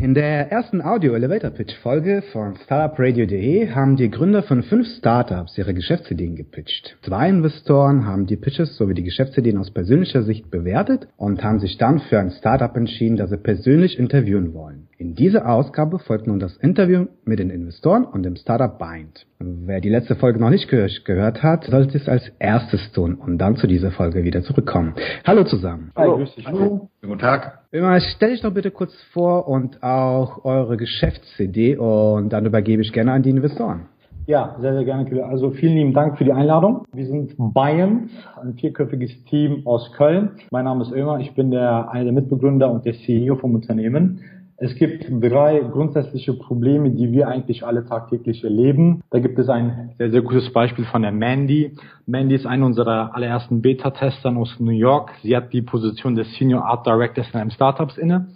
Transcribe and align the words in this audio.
In 0.00 0.14
der 0.14 0.52
ersten 0.52 0.80
Audio 0.80 1.14
Elevator 1.14 1.50
Pitch 1.50 1.74
Folge 1.82 2.22
von 2.32 2.54
StartupRadio.de 2.54 3.70
haben 3.70 3.96
die 3.96 4.08
Gründer 4.08 4.44
von 4.44 4.62
fünf 4.62 4.86
Startups 4.96 5.58
ihre 5.58 5.74
Geschäftsideen 5.74 6.36
gepitcht. 6.36 6.96
Zwei 7.02 7.28
Investoren 7.28 8.06
haben 8.06 8.26
die 8.26 8.36
Pitches 8.36 8.76
sowie 8.76 8.94
die 8.94 9.02
Geschäftsideen 9.02 9.58
aus 9.58 9.72
persönlicher 9.72 10.22
Sicht 10.22 10.52
bewertet 10.52 11.08
und 11.16 11.42
haben 11.42 11.58
sich 11.58 11.78
dann 11.78 11.98
für 11.98 12.20
ein 12.20 12.30
Startup 12.30 12.76
entschieden, 12.76 13.16
das 13.16 13.30
sie 13.30 13.38
persönlich 13.38 13.98
interviewen 13.98 14.54
wollen. 14.54 14.87
In 15.00 15.14
dieser 15.14 15.48
Ausgabe 15.48 16.00
folgt 16.00 16.26
nun 16.26 16.40
das 16.40 16.56
Interview 16.56 17.06
mit 17.24 17.38
den 17.38 17.50
Investoren 17.50 18.04
und 18.04 18.24
dem 18.24 18.34
Startup 18.34 18.80
Bind. 18.80 19.26
Wer 19.38 19.80
die 19.80 19.90
letzte 19.90 20.16
Folge 20.16 20.40
noch 20.40 20.50
nicht 20.50 20.68
gehört 20.68 21.40
hat, 21.40 21.66
sollte 21.66 21.96
es 21.96 22.08
als 22.08 22.28
erstes 22.40 22.90
tun 22.90 23.14
und 23.14 23.38
dann 23.38 23.54
zu 23.54 23.68
dieser 23.68 23.92
Folge 23.92 24.24
wieder 24.24 24.42
zurückkommen. 24.42 24.94
Hallo 25.24 25.44
zusammen. 25.44 25.92
Hallo. 25.94 26.16
Grüß 26.16 26.34
dich. 26.34 26.46
Hallo. 26.48 26.88
Guten 27.00 27.20
Tag. 27.20 27.60
Immer 27.70 28.00
stell 28.00 28.30
dich 28.30 28.40
doch 28.40 28.52
bitte 28.52 28.72
kurz 28.72 28.92
vor 29.12 29.46
und 29.46 29.84
auch 29.84 30.44
eure 30.44 30.76
Geschäftsidee 30.76 31.76
und 31.76 32.30
dann 32.30 32.44
übergebe 32.44 32.82
ich 32.82 32.92
gerne 32.92 33.12
an 33.12 33.22
die 33.22 33.30
Investoren. 33.30 33.86
Ja, 34.26 34.56
sehr, 34.60 34.74
sehr 34.74 34.84
gerne. 34.84 35.24
Also 35.24 35.52
vielen 35.52 35.76
lieben 35.76 35.94
Dank 35.94 36.18
für 36.18 36.24
die 36.24 36.32
Einladung. 36.32 36.84
Wir 36.92 37.06
sind 37.06 37.34
Bayern, 37.38 38.10
ein 38.42 38.54
vierköpfiges 38.54 39.24
Team 39.24 39.62
aus 39.64 39.92
Köln. 39.92 40.32
Mein 40.50 40.64
Name 40.64 40.82
ist 40.82 40.92
Ömer, 40.92 41.20
ich 41.20 41.34
bin 41.34 41.52
der, 41.52 41.90
einer 41.92 42.04
der 42.04 42.12
Mitbegründer 42.12 42.70
und 42.70 42.84
der 42.84 42.94
CEO 42.94 43.36
vom 43.36 43.54
Unternehmen. 43.54 44.20
Es 44.60 44.74
gibt 44.74 45.06
drei 45.08 45.60
grundsätzliche 45.60 46.34
Probleme, 46.34 46.90
die 46.90 47.12
wir 47.12 47.28
eigentlich 47.28 47.64
alle 47.64 47.84
tagtäglich 47.84 48.42
erleben. 48.42 49.04
Da 49.10 49.20
gibt 49.20 49.38
es 49.38 49.48
ein 49.48 49.90
sehr, 49.98 50.10
sehr 50.10 50.22
gutes 50.22 50.52
Beispiel 50.52 50.84
von 50.84 51.02
der 51.02 51.12
Mandy. 51.12 51.76
Mandy 52.06 52.34
ist 52.34 52.44
eine 52.44 52.66
unserer 52.66 53.14
allerersten 53.14 53.62
Beta-Testern 53.62 54.36
aus 54.36 54.58
New 54.58 54.72
York. 54.72 55.12
Sie 55.22 55.36
hat 55.36 55.52
die 55.52 55.62
Position 55.62 56.16
des 56.16 56.34
Senior 56.34 56.64
Art 56.64 56.84
Directors 56.84 57.28
in 57.32 57.38
einem 57.38 57.50
Startups 57.50 57.98
inne. 57.98 58.30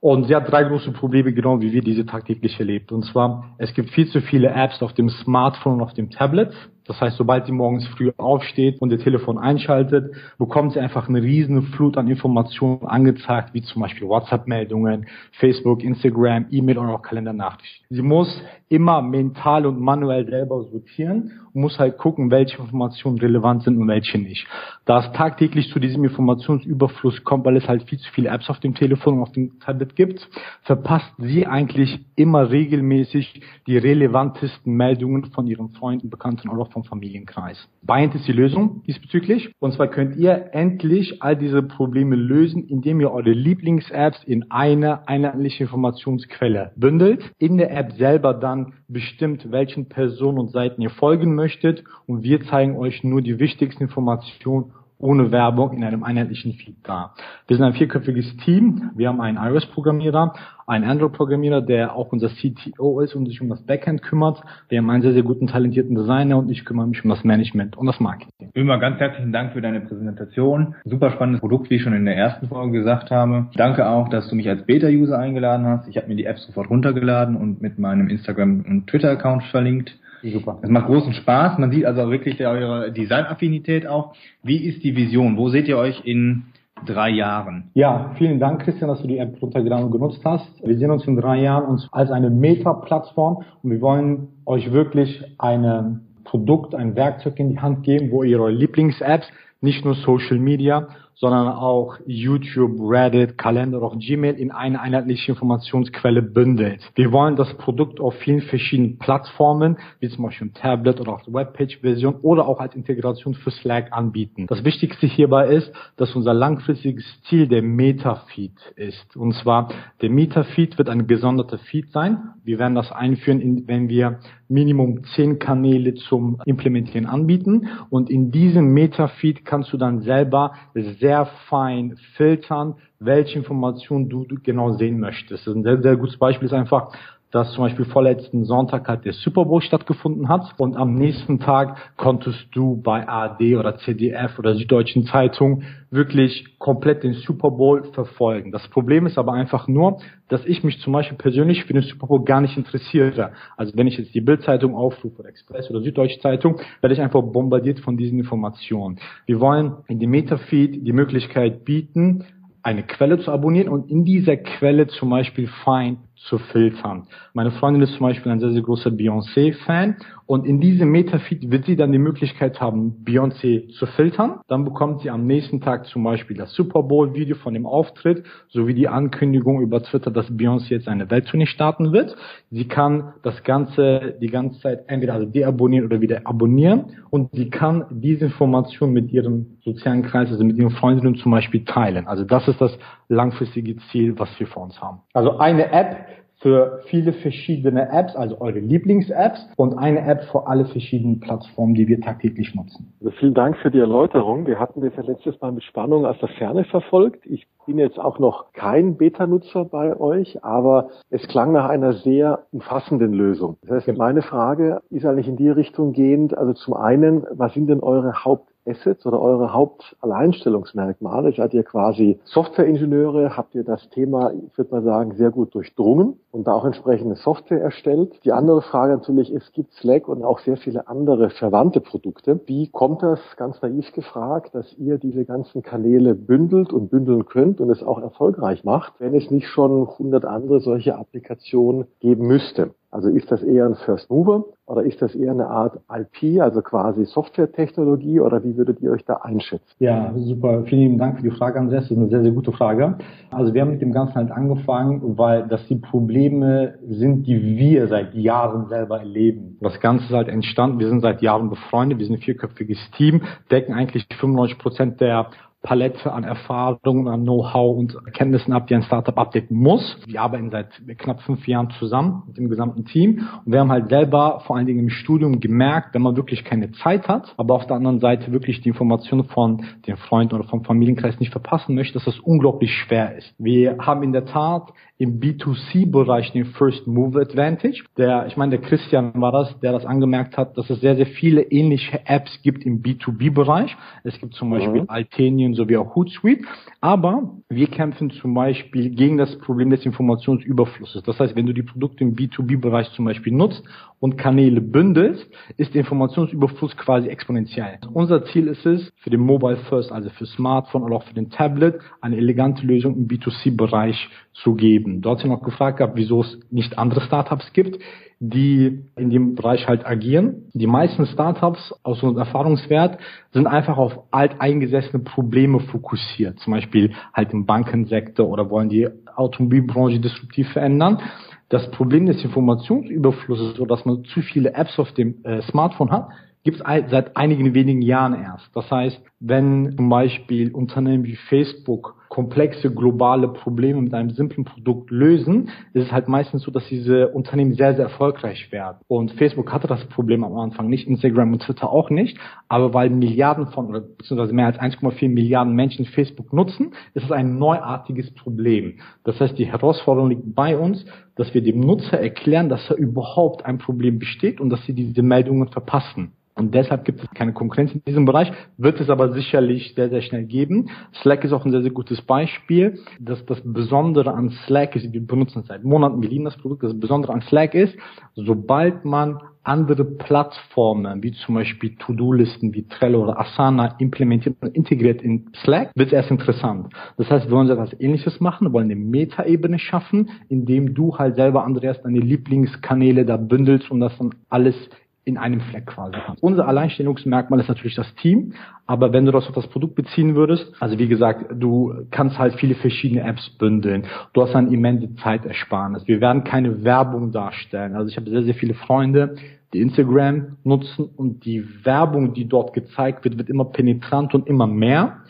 Und 0.00 0.24
sie 0.24 0.36
hat 0.36 0.52
drei 0.52 0.64
große 0.64 0.92
Probleme, 0.92 1.32
genau 1.32 1.62
wie 1.62 1.72
wir 1.72 1.80
diese 1.80 2.04
tagtäglich 2.04 2.60
erlebt. 2.60 2.92
Und 2.92 3.06
zwar, 3.06 3.54
es 3.56 3.72
gibt 3.72 3.88
viel 3.88 4.06
zu 4.08 4.20
viele 4.20 4.50
Apps 4.50 4.82
auf 4.82 4.92
dem 4.92 5.08
Smartphone 5.08 5.76
und 5.76 5.80
auf 5.80 5.94
dem 5.94 6.10
Tablet. 6.10 6.52
Das 6.86 7.00
heißt, 7.00 7.16
sobald 7.16 7.46
sie 7.46 7.52
morgens 7.52 7.86
früh 7.88 8.12
aufsteht 8.16 8.80
und 8.80 8.90
ihr 8.90 8.98
Telefon 8.98 9.38
einschaltet, 9.38 10.14
bekommt 10.38 10.72
sie 10.72 10.80
einfach 10.80 11.08
eine 11.08 11.22
riesen 11.22 11.62
Flut 11.62 11.96
an 11.96 12.08
Informationen 12.08 12.86
angezeigt, 12.86 13.54
wie 13.54 13.62
zum 13.62 13.82
Beispiel 13.82 14.06
WhatsApp-Meldungen, 14.06 15.06
Facebook, 15.32 15.82
Instagram, 15.82 16.46
E-Mail 16.50 16.78
oder 16.78 16.94
auch 16.94 17.02
Kalendernachrichten. 17.02 17.86
Sie 17.88 18.02
muss 18.02 18.42
immer 18.68 19.02
mental 19.02 19.66
und 19.66 19.80
manuell 19.80 20.26
selber 20.26 20.64
sortieren 20.64 21.32
und 21.52 21.60
muss 21.60 21.78
halt 21.78 21.96
gucken, 21.96 22.30
welche 22.30 22.58
Informationen 22.58 23.18
relevant 23.18 23.62
sind 23.62 23.78
und 23.78 23.86
welche 23.88 24.18
nicht. 24.18 24.46
Da 24.84 25.00
es 25.00 25.12
tagtäglich 25.12 25.70
zu 25.70 25.78
diesem 25.78 26.04
Informationsüberfluss 26.04 27.22
kommt, 27.24 27.44
weil 27.44 27.56
es 27.56 27.68
halt 27.68 27.84
viel 27.88 27.98
zu 27.98 28.10
viele 28.12 28.30
Apps 28.30 28.50
auf 28.50 28.60
dem 28.60 28.74
Telefon 28.74 29.14
und 29.14 29.22
auf 29.22 29.32
dem 29.32 29.58
Tablet 29.60 29.94
gibt, 29.94 30.28
verpasst 30.62 31.12
sie 31.18 31.46
eigentlich 31.46 32.04
immer 32.16 32.50
regelmäßig 32.50 33.42
die 33.66 33.78
relevantesten 33.78 34.74
Meldungen 34.74 35.26
von 35.26 35.46
ihren 35.46 35.70
Freunden, 35.70 36.10
Bekannten 36.10 36.48
oder 36.48 36.66
vom 36.74 36.84
Familienkreis. 36.84 37.68
Bind 37.82 38.14
ist 38.14 38.26
die 38.28 38.32
Lösung 38.32 38.82
diesbezüglich. 38.86 39.52
Und 39.60 39.72
zwar 39.72 39.88
könnt 39.88 40.16
ihr 40.16 40.50
endlich 40.52 41.22
all 41.22 41.36
diese 41.36 41.62
Probleme 41.62 42.16
lösen, 42.16 42.64
indem 42.68 43.00
ihr 43.00 43.10
eure 43.10 43.30
Lieblings-Apps 43.30 44.24
in 44.24 44.50
eine 44.50 45.08
einheitliche 45.08 45.64
Informationsquelle 45.64 46.72
bündelt. 46.76 47.30
In 47.38 47.56
der 47.56 47.70
App 47.74 47.92
selber 47.92 48.34
dann 48.34 48.74
bestimmt, 48.88 49.50
welchen 49.50 49.88
Personen 49.88 50.38
und 50.38 50.50
Seiten 50.50 50.82
ihr 50.82 50.90
folgen 50.90 51.34
möchtet. 51.34 51.84
Und 52.06 52.22
wir 52.22 52.42
zeigen 52.42 52.76
euch 52.76 53.04
nur 53.04 53.22
die 53.22 53.38
wichtigsten 53.38 53.84
Informationen 53.84 54.72
ohne 54.98 55.32
Werbung 55.32 55.72
in 55.72 55.84
einem 55.84 56.04
einheitlichen 56.04 56.52
Feed 56.54 56.76
dar. 56.82 57.14
Wir 57.46 57.56
sind 57.56 57.64
ein 57.66 57.74
vierköpfiges 57.74 58.36
Team. 58.38 58.90
Wir 58.94 59.08
haben 59.08 59.20
einen 59.20 59.38
iOS-Programmierer, 59.38 60.34
einen 60.66 60.84
Android-Programmierer, 60.84 61.60
der 61.60 61.94
auch 61.94 62.12
unser 62.12 62.28
CTO 62.28 63.00
ist 63.00 63.14
und 63.14 63.26
sich 63.26 63.40
um 63.40 63.48
das 63.48 63.62
Backend 63.66 64.02
kümmert. 64.02 64.40
Wir 64.68 64.78
haben 64.78 64.88
einen 64.90 65.02
sehr, 65.02 65.12
sehr 65.12 65.22
guten, 65.22 65.46
talentierten 65.46 65.94
Designer 65.94 66.38
und 66.38 66.50
ich 66.50 66.64
kümmere 66.64 66.86
mich 66.86 67.04
um 67.04 67.10
das 67.10 67.24
Management 67.24 67.76
und 67.76 67.86
das 67.86 68.00
Marketing. 68.00 68.50
Ömer, 68.56 68.78
ganz 68.78 68.98
herzlichen 68.98 69.32
Dank 69.32 69.52
für 69.52 69.60
deine 69.60 69.80
Präsentation. 69.80 70.74
Super 70.84 71.10
spannendes 71.10 71.40
Produkt, 71.40 71.70
wie 71.70 71.76
ich 71.76 71.82
schon 71.82 71.92
in 71.92 72.04
der 72.04 72.16
ersten 72.16 72.48
Folge 72.48 72.78
gesagt 72.78 73.10
habe. 73.10 73.48
Danke 73.56 73.88
auch, 73.88 74.08
dass 74.08 74.28
du 74.28 74.36
mich 74.36 74.48
als 74.48 74.64
Beta-User 74.64 75.18
eingeladen 75.18 75.66
hast. 75.66 75.88
Ich 75.88 75.96
habe 75.96 76.08
mir 76.08 76.16
die 76.16 76.24
App 76.24 76.38
sofort 76.38 76.70
runtergeladen 76.70 77.36
und 77.36 77.60
mit 77.60 77.78
meinem 77.78 78.08
Instagram- 78.08 78.64
und 78.66 78.86
Twitter-Account 78.86 79.44
verlinkt. 79.44 79.98
Super. 80.32 80.58
Es 80.62 80.70
macht 80.70 80.86
großen 80.86 81.12
Spaß. 81.12 81.58
Man 81.58 81.70
sieht 81.70 81.84
also 81.84 82.10
wirklich 82.10 82.40
eure 82.40 82.90
Designaffinität 82.92 83.86
auch. 83.86 84.14
Wie 84.42 84.64
ist 84.64 84.82
die 84.82 84.96
Vision? 84.96 85.36
Wo 85.36 85.48
seht 85.48 85.68
ihr 85.68 85.76
euch 85.76 86.02
in 86.04 86.44
drei 86.86 87.10
Jahren? 87.10 87.70
Ja, 87.74 88.12
vielen 88.16 88.40
Dank, 88.40 88.62
Christian, 88.62 88.88
dass 88.88 89.02
du 89.02 89.08
die 89.08 89.18
App 89.18 89.40
runtergeladen 89.40 89.86
und 89.86 89.92
genutzt 89.92 90.20
hast. 90.24 90.48
Wir 90.64 90.76
sehen 90.76 90.90
uns 90.90 91.06
in 91.06 91.16
drei 91.16 91.40
Jahren 91.40 91.64
uns 91.64 91.88
als 91.92 92.10
eine 92.10 92.30
Meta-Plattform 92.30 93.44
und 93.62 93.70
wir 93.70 93.80
wollen 93.80 94.28
euch 94.46 94.72
wirklich 94.72 95.22
ein 95.38 96.00
Produkt, 96.24 96.74
ein 96.74 96.96
Werkzeug 96.96 97.38
in 97.38 97.50
die 97.50 97.60
Hand 97.60 97.84
geben, 97.84 98.10
wo 98.10 98.22
ihr 98.22 98.40
eure 98.40 98.50
Lieblings-Apps, 98.50 99.28
nicht 99.60 99.84
nur 99.84 99.94
Social 99.94 100.38
Media, 100.38 100.88
sondern 101.16 101.48
auch 101.48 101.98
YouTube, 102.06 102.72
Reddit, 102.80 103.38
Kalender, 103.38 103.82
auch 103.82 103.98
Gmail 103.98 104.34
in 104.34 104.50
eine 104.50 104.80
einheitliche 104.80 105.32
Informationsquelle 105.32 106.22
bündelt. 106.22 106.80
Wir 106.94 107.12
wollen 107.12 107.36
das 107.36 107.52
Produkt 107.54 108.00
auf 108.00 108.14
vielen 108.16 108.42
verschiedenen 108.42 108.98
Plattformen, 108.98 109.78
wie 110.00 110.08
zum 110.08 110.24
Beispiel 110.24 110.50
Tablet 110.50 111.00
oder 111.00 111.12
auch 111.12 111.22
Webpage-Version 111.26 112.16
oder 112.22 112.46
auch 112.48 112.60
als 112.60 112.74
Integration 112.74 113.34
für 113.34 113.50
Slack 113.50 113.92
anbieten. 113.92 114.46
Das 114.48 114.64
Wichtigste 114.64 115.06
hierbei 115.06 115.48
ist, 115.48 115.72
dass 115.96 116.14
unser 116.14 116.34
langfristiges 116.34 117.04
Ziel 117.28 117.48
der 117.48 117.62
Meta-Feed 117.62 118.72
ist. 118.76 119.16
Und 119.16 119.34
zwar, 119.34 119.68
der 120.02 120.10
Meta-Feed 120.10 120.78
wird 120.78 120.88
ein 120.88 121.06
gesonderter 121.06 121.58
Feed 121.58 121.90
sein. 121.90 122.34
Wir 122.44 122.58
werden 122.58 122.74
das 122.74 122.92
einführen, 122.92 123.64
wenn 123.66 123.88
wir 123.88 124.20
Minimum 124.54 125.02
zehn 125.14 125.40
Kanäle 125.40 125.94
zum 125.94 126.40
Implementieren 126.46 127.06
anbieten. 127.06 127.68
Und 127.90 128.08
in 128.08 128.30
diesem 128.30 128.72
Meta-Feed 128.72 129.44
kannst 129.44 129.72
du 129.72 129.76
dann 129.76 130.00
selber 130.02 130.52
sehr 130.74 131.26
fein 131.48 131.96
filtern, 132.16 132.76
welche 133.00 133.36
Informationen 133.36 134.08
du, 134.08 134.24
genau 134.42 134.72
sehen 134.74 135.00
möchtest. 135.00 135.48
Ein 135.48 135.64
sehr, 135.64 135.82
sehr 135.82 135.96
gutes 135.96 136.16
Beispiel 136.16 136.46
ist 136.46 136.54
einfach, 136.54 136.92
dass 137.34 137.50
zum 137.50 137.64
Beispiel 137.64 137.84
vorletzten 137.84 138.44
Sonntag 138.44 138.86
halt 138.86 139.04
der 139.04 139.12
Super 139.12 139.44
Bowl 139.44 139.60
stattgefunden 139.60 140.28
hat 140.28 140.54
und 140.56 140.76
am 140.76 140.94
nächsten 140.94 141.40
Tag 141.40 141.76
konntest 141.96 142.46
du 142.52 142.80
bei 142.80 143.08
ARD 143.08 143.56
oder 143.58 143.76
CDF 143.76 144.38
oder 144.38 144.54
Süddeutschen 144.54 145.06
Zeitung 145.06 145.64
wirklich 145.90 146.56
komplett 146.60 147.02
den 147.02 147.14
Super 147.14 147.50
Bowl 147.50 147.82
verfolgen. 147.92 148.52
Das 148.52 148.68
Problem 148.68 149.06
ist 149.06 149.18
aber 149.18 149.32
einfach 149.32 149.66
nur, 149.66 149.98
dass 150.28 150.46
ich 150.46 150.62
mich 150.62 150.80
zum 150.80 150.92
Beispiel 150.92 151.18
persönlich 151.18 151.64
für 151.64 151.72
den 151.72 151.82
Super 151.82 152.06
Bowl 152.06 152.22
gar 152.22 152.40
nicht 152.40 152.56
interessiere. 152.56 153.32
Also 153.56 153.76
wenn 153.76 153.88
ich 153.88 153.98
jetzt 153.98 154.14
die 154.14 154.20
Bildzeitung 154.20 154.76
aufrufe 154.76 155.18
oder 155.18 155.28
Express 155.28 155.68
oder 155.70 155.80
Süddeutsche 155.80 156.20
Zeitung, 156.20 156.60
werde 156.82 156.94
ich 156.94 157.00
einfach 157.00 157.20
bombardiert 157.20 157.80
von 157.80 157.96
diesen 157.96 158.20
Informationen. 158.20 159.00
Wir 159.26 159.40
wollen 159.40 159.78
in 159.88 159.98
dem 159.98 160.10
Metafeed 160.10 160.86
die 160.86 160.92
Möglichkeit 160.92 161.64
bieten, 161.64 162.26
eine 162.64 162.82
Quelle 162.82 163.18
zu 163.18 163.30
abonnieren 163.30 163.68
und 163.68 163.90
in 163.90 164.04
dieser 164.04 164.36
Quelle 164.38 164.86
zum 164.86 165.10
Beispiel 165.10 165.48
fein 165.64 165.98
zu 166.28 166.38
filtern. 166.38 167.06
Meine 167.34 167.50
Freundin 167.50 167.82
ist 167.82 167.92
zum 167.94 168.06
Beispiel 168.06 168.32
ein 168.32 168.40
sehr, 168.40 168.52
sehr 168.52 168.62
großer 168.62 168.90
Beyoncé-Fan 168.90 169.96
und 170.26 170.46
in 170.46 170.60
diesem 170.60 170.90
Metafeed 170.90 171.50
wird 171.50 171.66
sie 171.66 171.76
dann 171.76 171.92
die 171.92 171.98
Möglichkeit 171.98 172.60
haben, 172.60 173.04
Beyoncé 173.04 173.68
zu 173.78 173.86
filtern. 173.86 174.40
Dann 174.48 174.64
bekommt 174.64 175.02
sie 175.02 175.10
am 175.10 175.26
nächsten 175.26 175.60
Tag 175.60 175.86
zum 175.86 176.02
Beispiel 176.02 176.36
das 176.36 176.54
Super 176.54 176.82
Bowl-Video 176.82 177.36
von 177.36 177.52
dem 177.52 177.66
Auftritt 177.66 178.24
sowie 178.48 178.74
die 178.74 178.88
Ankündigung 178.88 179.60
über 179.60 179.82
Twitter, 179.82 180.10
dass 180.10 180.30
Beyoncé 180.30 180.70
jetzt 180.70 180.88
eine 180.88 181.10
Welttournee 181.10 181.46
starten 181.46 181.92
wird. 181.92 182.16
Sie 182.50 182.66
kann 182.68 183.12
das 183.22 183.42
Ganze 183.42 184.16
die 184.20 184.28
ganze 184.28 184.60
Zeit 184.60 184.84
entweder 184.86 185.24
deabonnieren 185.26 185.86
oder 185.86 186.00
wieder 186.00 186.22
abonnieren 186.24 186.96
und 187.10 187.30
sie 187.32 187.50
kann 187.50 187.84
diese 187.90 188.26
Information 188.26 188.92
mit 188.92 189.12
ihrem 189.12 189.53
sozialen 189.64 190.02
Kreis, 190.02 190.30
also 190.30 190.44
mit 190.44 190.56
ihren 190.56 190.70
Freundinnen 190.70 191.16
zum 191.16 191.32
Beispiel 191.32 191.64
teilen. 191.64 192.06
Also 192.06 192.24
das 192.24 192.46
ist 192.48 192.60
das 192.60 192.76
langfristige 193.08 193.76
Ziel, 193.90 194.18
was 194.18 194.28
wir 194.38 194.46
vor 194.46 194.64
uns 194.64 194.80
haben. 194.80 195.00
Also 195.12 195.38
eine 195.38 195.72
App, 195.72 195.96
für 196.44 196.80
viele 196.88 197.14
verschiedene 197.14 197.88
Apps, 197.90 198.14
also 198.14 198.38
eure 198.38 198.58
Lieblings-Apps 198.58 199.48
und 199.56 199.78
eine 199.78 200.00
App 200.06 200.24
für 200.24 200.46
alle 200.46 200.66
verschiedenen 200.66 201.18
Plattformen, 201.18 201.74
die 201.74 201.88
wir 201.88 202.02
tagtäglich 202.02 202.54
nutzen. 202.54 202.92
Also 203.00 203.12
vielen 203.18 203.32
Dank 203.32 203.56
für 203.56 203.70
die 203.70 203.78
Erläuterung. 203.78 204.46
Wir 204.46 204.60
hatten 204.60 204.82
das 204.82 204.94
ja 204.94 205.04
letztes 205.04 205.40
Mal 205.40 205.52
mit 205.52 205.64
Spannung 205.64 206.04
aus 206.04 206.18
der 206.18 206.28
Ferne 206.28 206.64
verfolgt. 206.64 207.24
Ich 207.24 207.46
bin 207.64 207.78
jetzt 207.78 207.98
auch 207.98 208.18
noch 208.18 208.52
kein 208.52 208.98
Beta-Nutzer 208.98 209.64
bei 209.64 209.98
euch, 209.98 210.44
aber 210.44 210.90
es 211.08 211.26
klang 211.28 211.52
nach 211.52 211.70
einer 211.70 211.94
sehr 211.94 212.40
umfassenden 212.52 213.14
Lösung. 213.14 213.56
Das 213.62 213.86
heißt, 213.86 213.96
meine 213.96 214.20
Frage 214.20 214.82
ist 214.90 215.06
eigentlich 215.06 215.28
in 215.28 215.36
die 215.36 215.48
Richtung 215.48 215.94
gehend, 215.94 216.36
also 216.36 216.52
zum 216.52 216.74
einen, 216.74 217.24
was 217.30 217.54
sind 217.54 217.68
denn 217.68 217.80
eure 217.80 218.22
Haupt 218.22 218.53
Hauptassets 218.66 219.04
oder 219.06 219.20
eure 219.20 219.52
Hauptalleinstellungsmerkmale? 219.52 221.32
Seid 221.32 221.54
ihr 221.54 221.64
quasi 221.64 222.18
Softwareingenieure? 222.24 223.36
Habt 223.36 223.54
ihr 223.54 223.64
das 223.64 223.88
Thema, 223.90 224.32
ich 224.32 224.56
würde 224.56 224.70
mal 224.70 224.82
sagen, 224.82 225.14
sehr 225.16 225.30
gut 225.30 225.54
durchdrungen 225.54 226.18
und 226.30 226.46
da 226.46 226.52
auch 226.54 226.64
entsprechende 226.64 227.16
Software 227.16 227.60
erstellt? 227.60 228.24
Die 228.24 228.32
andere 228.32 228.62
Frage 228.62 228.94
natürlich 228.94 229.32
ist, 229.32 229.52
gibt 229.52 229.72
Slack 229.74 230.08
und 230.08 230.24
auch 230.24 230.38
sehr 230.40 230.56
viele 230.56 230.88
andere 230.88 231.30
verwandte 231.30 231.80
Produkte. 231.80 232.40
Wie 232.46 232.68
kommt 232.68 233.02
das, 233.02 233.20
ganz 233.36 233.60
naiv 233.60 233.92
gefragt, 233.92 234.54
dass 234.54 234.72
ihr 234.78 234.98
diese 234.98 235.24
ganzen 235.24 235.62
Kanäle 235.62 236.14
bündelt 236.14 236.72
und 236.72 236.90
bündeln 236.90 237.26
könnt 237.26 237.60
und 237.60 237.70
es 237.70 237.82
auch 237.82 238.00
erfolgreich 238.00 238.64
macht, 238.64 238.94
wenn 238.98 239.14
es 239.14 239.30
nicht 239.30 239.48
schon 239.48 239.88
100 239.88 240.24
andere 240.24 240.60
solche 240.60 240.96
Applikationen 240.96 241.86
geben 242.00 242.26
müsste? 242.26 242.74
Also 242.94 243.08
ist 243.08 243.28
das 243.32 243.42
eher 243.42 243.66
ein 243.66 243.74
First 243.74 244.08
Mover 244.08 244.44
oder 244.66 244.84
ist 244.84 245.02
das 245.02 245.16
eher 245.16 245.32
eine 245.32 245.48
Art 245.48 245.80
IP, 245.92 246.40
also 246.40 246.62
quasi 246.62 247.04
Softwaretechnologie 247.06 248.20
oder 248.20 248.44
wie 248.44 248.56
würdet 248.56 248.80
ihr 248.80 248.92
euch 248.92 249.04
da 249.04 249.14
einschätzen? 249.14 249.74
Ja, 249.80 250.12
super. 250.14 250.62
Vielen 250.66 250.82
lieben 250.82 250.98
Dank 250.98 251.16
für 251.16 251.28
die 251.28 251.36
Frage, 251.36 251.58
Andreas. 251.58 251.82
Das 251.82 251.90
ist 251.90 251.96
eine 251.96 252.06
sehr, 252.06 252.22
sehr 252.22 252.30
gute 252.30 252.52
Frage. 252.52 252.96
Also 253.32 253.52
wir 253.52 253.62
haben 253.62 253.72
mit 253.72 253.82
dem 253.82 253.90
Ganzen 253.90 254.14
halt 254.14 254.30
angefangen, 254.30 255.18
weil 255.18 255.48
das 255.48 255.66
die 255.66 255.74
Probleme 255.74 256.74
sind, 256.88 257.26
die 257.26 257.58
wir 257.58 257.88
seit 257.88 258.14
Jahren 258.14 258.68
selber 258.68 259.00
erleben. 259.00 259.58
Das 259.60 259.80
Ganze 259.80 260.04
ist 260.04 260.12
halt 260.12 260.28
entstanden. 260.28 260.78
Wir 260.78 260.88
sind 260.88 261.00
seit 261.00 261.20
Jahren 261.20 261.50
befreundet. 261.50 261.98
Wir 261.98 262.06
sind 262.06 262.14
ein 262.14 262.22
vierköpfiges 262.22 262.78
Team, 262.96 263.22
decken 263.50 263.74
eigentlich 263.74 264.06
95 264.20 264.56
Prozent 264.56 265.00
der 265.00 265.30
Palette 265.64 266.12
an 266.12 266.24
Erfahrungen, 266.24 267.08
an 267.08 267.22
Know-how 267.22 267.76
und 267.76 267.96
Kenntnissen 268.12 268.52
ab, 268.52 268.68
die 268.68 268.74
ein 268.74 268.82
Startup 268.82 269.18
abdecken 269.18 269.56
muss. 269.56 269.98
Wir 270.06 270.20
arbeiten 270.20 270.50
seit 270.50 270.68
knapp 270.98 271.22
fünf 271.22 271.48
Jahren 271.48 271.70
zusammen 271.78 272.22
mit 272.28 272.36
dem 272.36 272.48
gesamten 272.48 272.84
Team 272.84 273.26
und 273.44 273.52
wir 273.52 273.60
haben 273.60 273.72
halt 273.72 273.88
selber 273.88 274.42
vor 274.46 274.56
allen 274.56 274.66
Dingen 274.66 274.80
im 274.80 274.90
Studium 274.90 275.40
gemerkt, 275.40 275.94
wenn 275.94 276.02
man 276.02 276.16
wirklich 276.16 276.44
keine 276.44 276.70
Zeit 276.72 277.08
hat, 277.08 277.34
aber 277.38 277.54
auf 277.54 277.66
der 277.66 277.76
anderen 277.76 277.98
Seite 277.98 278.30
wirklich 278.30 278.60
die 278.60 278.68
Informationen 278.68 279.24
von 279.24 279.64
den 279.86 279.96
Freunden 279.96 280.34
oder 280.34 280.44
vom 280.44 280.64
Familienkreis 280.64 281.18
nicht 281.18 281.32
verpassen 281.32 281.74
möchte, 281.74 281.94
dass 281.94 282.04
das 282.04 282.20
unglaublich 282.20 282.72
schwer 282.72 283.16
ist. 283.16 283.34
Wir 283.38 283.78
haben 283.80 284.02
in 284.02 284.12
der 284.12 284.26
Tat 284.26 284.70
im 284.96 285.18
B2C-Bereich 285.18 286.32
den 286.32 286.44
First 286.44 286.86
Move 286.86 287.20
Advantage. 287.20 287.84
Der, 287.96 288.26
ich 288.26 288.36
meine, 288.36 288.58
der 288.58 288.60
Christian 288.60 289.12
war 289.20 289.32
das, 289.32 289.58
der 289.60 289.72
das 289.72 289.84
angemerkt 289.84 290.36
hat, 290.36 290.56
dass 290.56 290.70
es 290.70 290.80
sehr, 290.80 290.94
sehr 290.94 291.06
viele 291.06 291.42
ähnliche 291.42 292.06
Apps 292.06 292.40
gibt 292.42 292.64
im 292.64 292.80
B2B-Bereich. 292.80 293.76
Es 294.04 294.18
gibt 294.20 294.34
zum 294.34 294.50
Beispiel 294.50 294.82
mhm. 294.82 294.88
Altenien 294.90 295.53
sowie 295.54 295.76
auch 295.76 295.94
Hootsuite. 295.94 296.44
Aber 296.80 297.34
wir 297.48 297.66
kämpfen 297.68 298.10
zum 298.10 298.34
Beispiel 298.34 298.90
gegen 298.90 299.16
das 299.16 299.38
Problem 299.38 299.70
des 299.70 299.84
Informationsüberflusses. 299.86 301.02
Das 301.02 301.18
heißt, 301.18 301.36
wenn 301.36 301.46
du 301.46 301.52
die 301.52 301.62
Produkte 301.62 302.04
im 302.04 302.14
B2B-Bereich 302.14 302.90
zum 302.92 303.04
Beispiel 303.04 303.32
nutzt 303.32 303.62
und 304.00 304.18
Kanäle 304.18 304.60
bündelst, 304.60 305.26
ist 305.56 305.74
der 305.74 305.80
Informationsüberfluss 305.80 306.76
quasi 306.76 307.08
exponentiell. 307.08 307.78
Unser 307.92 308.24
Ziel 308.26 308.48
ist 308.48 308.66
es, 308.66 308.92
für 308.96 309.10
den 309.10 309.20
Mobile 309.20 309.56
First, 309.68 309.92
also 309.92 310.10
für 310.10 310.26
Smartphone 310.26 310.82
oder 310.82 310.96
auch 310.96 311.04
für 311.04 311.14
den 311.14 311.30
Tablet, 311.30 311.80
eine 312.00 312.16
elegante 312.16 312.66
Lösung 312.66 312.96
im 312.96 313.08
B2C-Bereich 313.08 314.08
zu 314.34 314.54
geben. 314.54 315.00
Dort 315.00 315.20
sind 315.20 315.30
noch 315.30 315.42
gefragt 315.42 315.80
wieso 315.94 316.22
es 316.22 316.38
nicht 316.50 316.78
andere 316.78 317.00
Startups 317.00 317.52
gibt, 317.52 317.78
die 318.20 318.84
in 318.96 319.10
dem 319.10 319.34
Bereich 319.34 319.66
halt 319.66 319.86
agieren. 319.86 320.50
Die 320.52 320.66
meisten 320.66 321.06
Startups 321.06 321.74
aus 321.82 322.02
unserem 322.02 322.18
Erfahrungswert 322.18 322.98
sind 323.32 323.46
einfach 323.46 323.76
auf 323.76 323.98
alteingesessene 324.10 325.02
Probleme 325.02 325.60
fokussiert. 325.60 326.38
Zum 326.40 326.52
Beispiel 326.52 326.92
halt 327.12 327.32
im 327.32 327.46
Bankensektor 327.46 328.28
oder 328.28 328.50
wollen 328.50 328.68
die 328.68 328.88
Automobilbranche 329.14 330.00
disruptiv 330.00 330.48
verändern. 330.52 331.00
Das 331.48 331.70
Problem 331.70 332.06
des 332.06 332.22
Informationsüberflusses 332.24 333.60
oder 333.60 333.76
dass 333.76 333.84
man 333.84 334.04
zu 334.04 334.22
viele 334.22 334.54
Apps 334.54 334.78
auf 334.78 334.92
dem 334.92 335.22
äh, 335.24 335.42
Smartphone 335.42 335.90
hat, 335.90 336.08
gibt 336.44 336.58
es 336.60 336.90
seit 336.90 337.16
einigen 337.16 337.54
wenigen 337.54 337.82
Jahren 337.82 338.14
erst. 338.14 338.54
Das 338.54 338.70
heißt, 338.70 339.00
wenn 339.18 339.74
zum 339.76 339.88
Beispiel 339.88 340.52
Unternehmen 340.52 341.04
wie 341.04 341.16
Facebook 341.16 341.96
komplexe 342.14 342.72
globale 342.72 343.26
Probleme 343.26 343.82
mit 343.82 343.92
einem 343.92 344.10
simplen 344.10 344.44
Produkt 344.44 344.92
lösen, 344.92 345.48
ist 345.72 345.86
es 345.86 345.92
halt 345.92 346.06
meistens 346.06 346.42
so, 346.42 346.52
dass 346.52 346.64
diese 346.68 347.08
Unternehmen 347.08 347.54
sehr, 347.54 347.74
sehr 347.74 347.86
erfolgreich 347.86 348.52
werden. 348.52 348.76
Und 348.86 349.10
Facebook 349.14 349.52
hatte 349.52 349.66
das 349.66 349.84
Problem 349.86 350.22
am 350.22 350.36
Anfang 350.36 350.68
nicht, 350.68 350.86
Instagram 350.86 351.32
und 351.32 351.42
Twitter 351.42 351.72
auch 351.72 351.90
nicht, 351.90 352.16
aber 352.48 352.72
weil 352.72 352.88
Milliarden 352.88 353.48
von, 353.48 353.66
oder 353.66 353.80
beziehungsweise 353.80 354.32
mehr 354.32 354.46
als 354.46 354.60
1,4 354.60 355.08
Milliarden 355.08 355.54
Menschen 355.54 355.86
Facebook 355.86 356.32
nutzen, 356.32 356.70
ist 356.94 357.06
es 357.06 357.10
ein 357.10 357.36
neuartiges 357.36 358.14
Problem. 358.14 358.74
Das 359.02 359.18
heißt, 359.18 359.36
die 359.36 359.46
Herausforderung 359.46 360.10
liegt 360.10 360.36
bei 360.36 360.56
uns, 360.56 360.84
dass 361.16 361.34
wir 361.34 361.42
dem 361.42 361.58
Nutzer 361.58 361.98
erklären, 361.98 362.48
dass 362.48 362.64
da 362.68 362.76
überhaupt 362.76 363.44
ein 363.44 363.58
Problem 363.58 363.98
besteht 363.98 364.40
und 364.40 364.50
dass 364.50 364.64
sie 364.66 364.72
diese 364.72 365.02
Meldungen 365.02 365.48
verpassen. 365.48 366.12
Und 366.36 366.54
deshalb 366.54 366.84
gibt 366.84 367.00
es 367.00 367.08
keine 367.10 367.32
Konkurrenz 367.32 367.72
in 367.72 367.82
diesem 367.84 368.06
Bereich, 368.06 368.32
wird 368.56 368.80
es 368.80 368.90
aber 368.90 369.12
sicherlich 369.12 369.74
sehr, 369.76 369.88
sehr 369.88 370.02
schnell 370.02 370.24
geben. 370.24 370.68
Slack 371.00 371.24
ist 371.24 371.32
auch 371.32 371.44
ein 371.44 371.52
sehr, 371.52 371.62
sehr 371.62 371.70
gutes 371.70 372.02
Beispiel. 372.06 372.78
Das, 373.00 373.24
das 373.26 373.40
Besondere 373.44 374.12
an 374.12 374.30
Slack 374.46 374.76
ist, 374.76 374.92
wir 374.92 375.06
benutzen 375.06 375.42
seit 375.46 375.64
Monaten, 375.64 376.02
wir 376.02 376.08
lieben 376.08 376.24
das 376.24 376.36
Produkt, 376.36 376.62
das 376.62 376.78
Besondere 376.78 377.12
an 377.12 377.22
Slack 377.22 377.54
ist, 377.54 377.74
sobald 378.14 378.84
man 378.84 379.20
andere 379.44 379.84
Plattformen, 379.84 381.02
wie 381.02 381.12
zum 381.12 381.34
Beispiel 381.34 381.76
To-Do-Listen 381.76 382.54
wie 382.54 382.66
Trello 382.66 383.02
oder 383.02 383.20
Asana 383.20 383.76
implementiert 383.78 384.36
und 384.40 384.54
integriert 384.54 385.02
in 385.02 385.30
Slack, 385.44 385.70
wird 385.74 385.88
es 385.88 385.92
erst 385.92 386.10
interessant. 386.10 386.72
Das 386.96 387.10
heißt, 387.10 387.26
wir 387.26 387.36
wollen 387.36 387.50
etwas 387.50 387.78
ähnliches 387.78 388.20
machen, 388.20 388.52
wollen 388.52 388.70
eine 388.70 388.76
Metaebene 388.76 389.58
schaffen, 389.58 390.10
indem 390.28 390.74
du 390.74 390.96
halt 390.96 391.16
selber, 391.16 391.44
Andreas, 391.44 391.80
deine 391.82 392.00
Lieblingskanäle 392.00 393.04
da 393.04 393.18
bündelst 393.18 393.70
und 393.70 393.80
das 393.80 393.96
dann 393.98 394.14
alles 394.30 394.56
in 395.04 395.18
einem 395.18 395.40
Fleck 395.40 395.66
quasi 395.66 395.96
hast. 395.96 396.22
Unser 396.22 396.48
Alleinstellungsmerkmal 396.48 397.40
ist 397.40 397.48
natürlich 397.48 397.74
das 397.74 397.94
Team, 397.96 398.32
aber 398.66 398.92
wenn 398.92 399.04
du 399.04 399.12
das 399.12 399.26
auf 399.28 399.34
das 399.34 399.46
Produkt 399.48 399.74
beziehen 399.74 400.14
würdest, 400.14 400.50
also 400.60 400.78
wie 400.78 400.88
gesagt, 400.88 401.26
du 401.34 401.86
kannst 401.90 402.18
halt 402.18 402.34
viele 402.34 402.54
verschiedene 402.54 403.02
Apps 403.02 403.28
bündeln. 403.38 403.84
Du 404.14 404.22
hast 404.22 404.34
eine 404.34 404.50
immense 404.50 404.94
Zeitersparnis. 404.96 405.86
Wir 405.86 406.00
werden 406.00 406.24
keine 406.24 406.64
Werbung 406.64 407.12
darstellen. 407.12 407.76
Also 407.76 407.90
ich 407.90 407.96
habe 407.96 408.08
sehr, 408.08 408.22
sehr 408.22 408.34
viele 408.34 408.54
Freunde, 408.54 409.16
die 409.52 409.60
Instagram 409.60 410.38
nutzen 410.42 410.88
und 410.96 411.24
die 411.24 411.44
Werbung, 411.64 412.14
die 412.14 412.26
dort 412.26 412.54
gezeigt 412.54 413.04
wird, 413.04 413.18
wird 413.18 413.28
immer 413.28 413.44
penetrant 413.44 414.14
und 414.14 414.26
immer 414.26 414.46
mehr. 414.46 415.02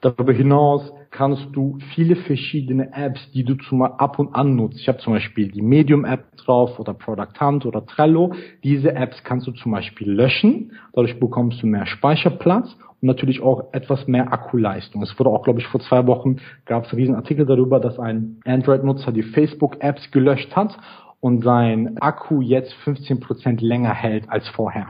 Darüber 0.00 0.32
hinaus 0.32 0.90
kannst 1.14 1.46
du 1.52 1.78
viele 1.94 2.16
verschiedene 2.16 2.92
Apps, 2.92 3.30
die 3.30 3.44
du 3.44 3.54
zum 3.54 3.82
ab 3.82 4.18
und 4.18 4.34
an 4.34 4.56
nutzt. 4.56 4.80
Ich 4.80 4.88
habe 4.88 4.98
zum 4.98 5.12
Beispiel 5.12 5.48
die 5.52 5.62
Medium-App 5.62 6.36
drauf 6.38 6.80
oder 6.80 6.92
Product 6.92 7.40
Hunt 7.40 7.64
oder 7.66 7.86
Trello. 7.86 8.34
Diese 8.64 8.92
Apps 8.96 9.22
kannst 9.22 9.46
du 9.46 9.52
zum 9.52 9.70
Beispiel 9.70 10.10
löschen. 10.10 10.72
Dadurch 10.92 11.20
bekommst 11.20 11.62
du 11.62 11.68
mehr 11.68 11.86
Speicherplatz 11.86 12.76
und 13.00 13.06
natürlich 13.06 13.42
auch 13.42 13.72
etwas 13.72 14.08
mehr 14.08 14.32
Akkuleistung. 14.32 15.02
Es 15.02 15.16
wurde 15.16 15.30
auch, 15.30 15.44
glaube 15.44 15.60
ich, 15.60 15.68
vor 15.68 15.80
zwei 15.82 16.04
Wochen 16.08 16.38
gab 16.64 16.84
es 16.84 16.90
einen 16.90 17.00
riesen 17.00 17.14
Artikel 17.14 17.46
darüber, 17.46 17.78
dass 17.78 18.00
ein 18.00 18.40
Android-Nutzer 18.44 19.12
die 19.12 19.22
Facebook-Apps 19.22 20.10
gelöscht 20.10 20.56
hat 20.56 20.76
und 21.20 21.44
sein 21.44 21.96
Akku 21.98 22.40
jetzt 22.40 22.74
15% 22.84 23.64
länger 23.64 23.94
hält 23.94 24.28
als 24.28 24.48
vorher. 24.48 24.88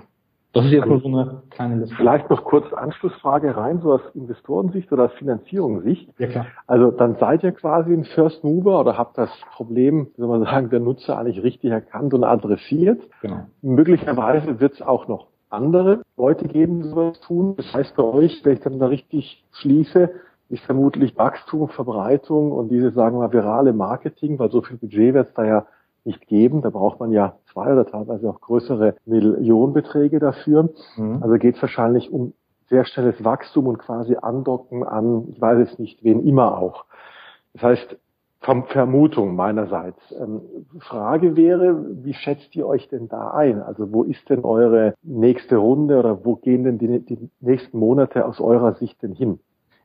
Das 0.55 0.65
ist 0.67 0.71
jetzt 0.71 0.87
nur 0.87 1.01
so 1.01 1.09
eine 1.09 1.43
kleine 1.51 1.81
Liste. 1.81 1.97
Vielleicht 1.97 2.31
noch 2.31 2.45
kurz 2.45 2.73
Anschlussfrage 2.73 3.56
rein, 3.56 3.81
so 3.81 3.93
aus 3.93 4.01
Investorensicht 4.15 4.91
oder 4.93 5.06
aus 5.06 5.12
Finanzierungssicht. 5.15 6.09
Ja, 6.19 6.29
klar. 6.29 6.47
Also 6.69 6.93
dann 6.93 7.17
seid 7.17 7.43
ihr 7.43 7.53
quasi 7.53 7.93
ein 7.93 8.05
First 8.05 8.45
Mover 8.45 8.81
oder 8.81 8.97
habt 8.97 9.19
das 9.19 9.31
Problem, 9.56 10.09
wie 10.15 10.21
soll 10.21 10.29
man 10.29 10.45
sagen, 10.45 10.71
der 10.71 10.81
Nutzer 10.81 11.19
eigentlich 11.19 11.43
richtig 11.43 11.73
erkannt 11.73 12.15
und 12.15 12.23
adressiert. 12.23 13.03
Genau. 13.20 13.46
Möglicherweise 13.63 14.61
wird 14.61 14.75
es 14.75 14.82
auch 14.82 15.08
noch 15.08 15.27
andere 15.51 16.03
Leute 16.17 16.46
geben, 16.46 16.82
die 16.82 16.89
sowas 16.89 17.20
tun. 17.20 17.55
Das 17.56 17.75
heißt 17.75 17.96
bei 17.96 18.05
euch, 18.05 18.41
wenn 18.44 18.55
ich 18.55 18.61
dann 18.61 18.79
da 18.79 18.87
richtig 18.87 19.44
schließe, 19.53 20.11
ist 20.51 20.65
vermutlich 20.65 21.17
Wachstum, 21.17 21.69
Verbreitung 21.69 22.53
und 22.53 22.69
diese, 22.69 22.93
sagen 22.93 23.17
wir 23.17 23.27
mal, 23.27 23.32
virale 23.32 23.73
Marketing, 23.73 24.39
weil 24.39 24.51
so 24.51 24.63
viel 24.63 24.77
Budget 24.77 25.15
wird 25.15 25.29
es 25.29 25.34
da 25.34 25.44
ja 25.44 25.67
nicht 26.05 26.27
geben. 26.27 26.63
Da 26.63 26.70
braucht 26.70 27.01
man 27.01 27.13
ja 27.13 27.37
zwei 27.53 27.73
oder 27.73 27.87
teilweise 27.87 28.29
auch 28.29 28.41
größere 28.41 28.96
Millionenbeträge 29.06 30.19
dafür. 30.19 30.70
Mhm. 30.96 31.23
Also 31.23 31.34
geht 31.37 31.56
es 31.56 31.63
wahrscheinlich 31.63 32.13
um 32.13 32.32
sehr 32.69 32.84
schnelles 32.84 33.23
Wachstum 33.25 33.67
und 33.67 33.79
quasi 33.79 34.17
Andocken 34.17 34.84
an, 34.84 35.29
ich 35.31 35.41
weiß 35.41 35.69
es 35.69 35.79
nicht, 35.79 36.03
wen 36.03 36.27
immer 36.27 36.58
auch. 36.58 36.87
Das 37.53 37.63
heißt, 37.63 37.96
Vermutung 38.41 39.37
meinerseits. 39.37 39.99
Ähm, 40.20 40.43
Frage 40.81 41.37
wäre, 41.37 42.05
wie 42.05 42.13
schätzt 42.13 42.55
ihr 42.55 42.67
euch 42.67 42.89
denn 42.89 43.08
da 43.08 43.31
ein? 43.31 43.63
Also 43.63 43.93
wo 43.93 44.03
ist 44.03 44.29
denn 44.29 44.44
eure 44.44 44.94
nächste 45.03 45.56
Runde 45.56 45.99
oder 45.99 46.25
wo 46.25 46.37
gehen 46.37 46.65
denn 46.65 46.79
die, 46.79 47.01
die 47.01 47.31
nächsten 47.41 47.79
Monate 47.79 48.27
aus 48.27 48.41
eurer 48.41 48.75
Sicht 48.75 49.03
denn 49.03 49.13
hin? 49.13 49.41